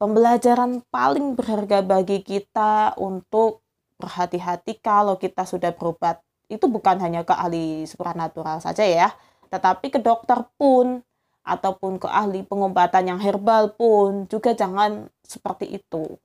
pembelajaran 0.00 0.82
paling 0.88 1.38
berharga 1.38 1.84
bagi 1.84 2.24
kita 2.24 2.98
untuk 2.98 3.64
berhati-hati 3.98 4.82
kalau 4.82 5.16
kita 5.16 5.46
sudah 5.46 5.72
berobat. 5.72 6.20
Itu 6.50 6.68
bukan 6.68 7.00
hanya 7.00 7.24
ke 7.24 7.32
ahli 7.32 7.88
supranatural 7.88 8.60
saja 8.60 8.84
ya, 8.84 9.08
tetapi 9.48 9.88
ke 9.88 9.98
dokter 10.02 10.44
pun 10.60 11.00
ataupun 11.44 12.00
ke 12.00 12.08
ahli 12.08 12.44
pengobatan 12.44 13.16
yang 13.16 13.20
herbal 13.20 13.72
pun 13.76 14.28
juga 14.28 14.52
jangan 14.52 15.08
seperti 15.24 15.80
itu. 15.80 16.20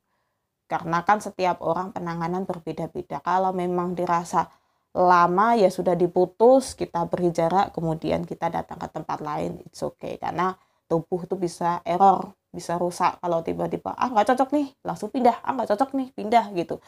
Karena 0.69 1.01
kan 1.01 1.17
setiap 1.17 1.65
orang 1.65 1.89
penanganan 1.89 2.45
berbeda-beda. 2.45 3.19
Kalau 3.25 3.49
memang 3.51 3.97
dirasa 3.97 4.45
lama 4.93 5.57
ya 5.57 5.73
sudah 5.73 5.97
diputus, 5.97 6.77
kita 6.77 7.09
beri 7.09 7.33
jarak, 7.33 7.73
kemudian 7.73 8.21
kita 8.29 8.53
datang 8.53 8.77
ke 8.77 8.87
tempat 8.93 9.19
lain, 9.25 9.65
it's 9.65 9.81
okay. 9.81 10.21
Karena 10.21 10.53
tubuh 10.85 11.25
itu 11.25 11.33
bisa 11.33 11.81
error 11.81 12.37
bisa 12.49 12.81
rusak. 12.81 13.21
Kalau 13.21 13.45
tiba-tiba 13.45 13.93
ah 13.93 14.09
nggak 14.09 14.33
cocok 14.33 14.49
nih 14.57 14.67
langsung 14.81 15.09
pindah. 15.13 15.37
Ah 15.45 15.53
nggak 15.53 15.69
cocok 15.73 15.89
nih 15.97 16.07
pindah 16.17 16.45
gitu. 16.57 16.81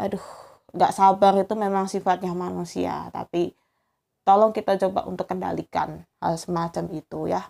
Aduh 0.00 0.24
nggak 0.72 0.92
sabar 0.92 1.32
itu 1.36 1.54
memang 1.56 1.86
sifatnya 1.88 2.32
manusia. 2.32 3.12
Tapi 3.12 3.52
tolong 4.24 4.52
kita 4.52 4.76
coba 4.88 5.04
untuk 5.08 5.28
kendalikan 5.28 6.04
hal 6.20 6.34
semacam 6.40 6.84
itu 6.92 7.28
ya. 7.28 7.42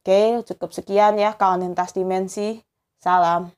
Oke 0.00 0.40
cukup 0.48 0.72
sekian 0.72 1.20
ya 1.20 1.36
kawan 1.36 1.64
lintas 1.64 1.92
dimensi. 1.92 2.60
Salam 3.00 3.48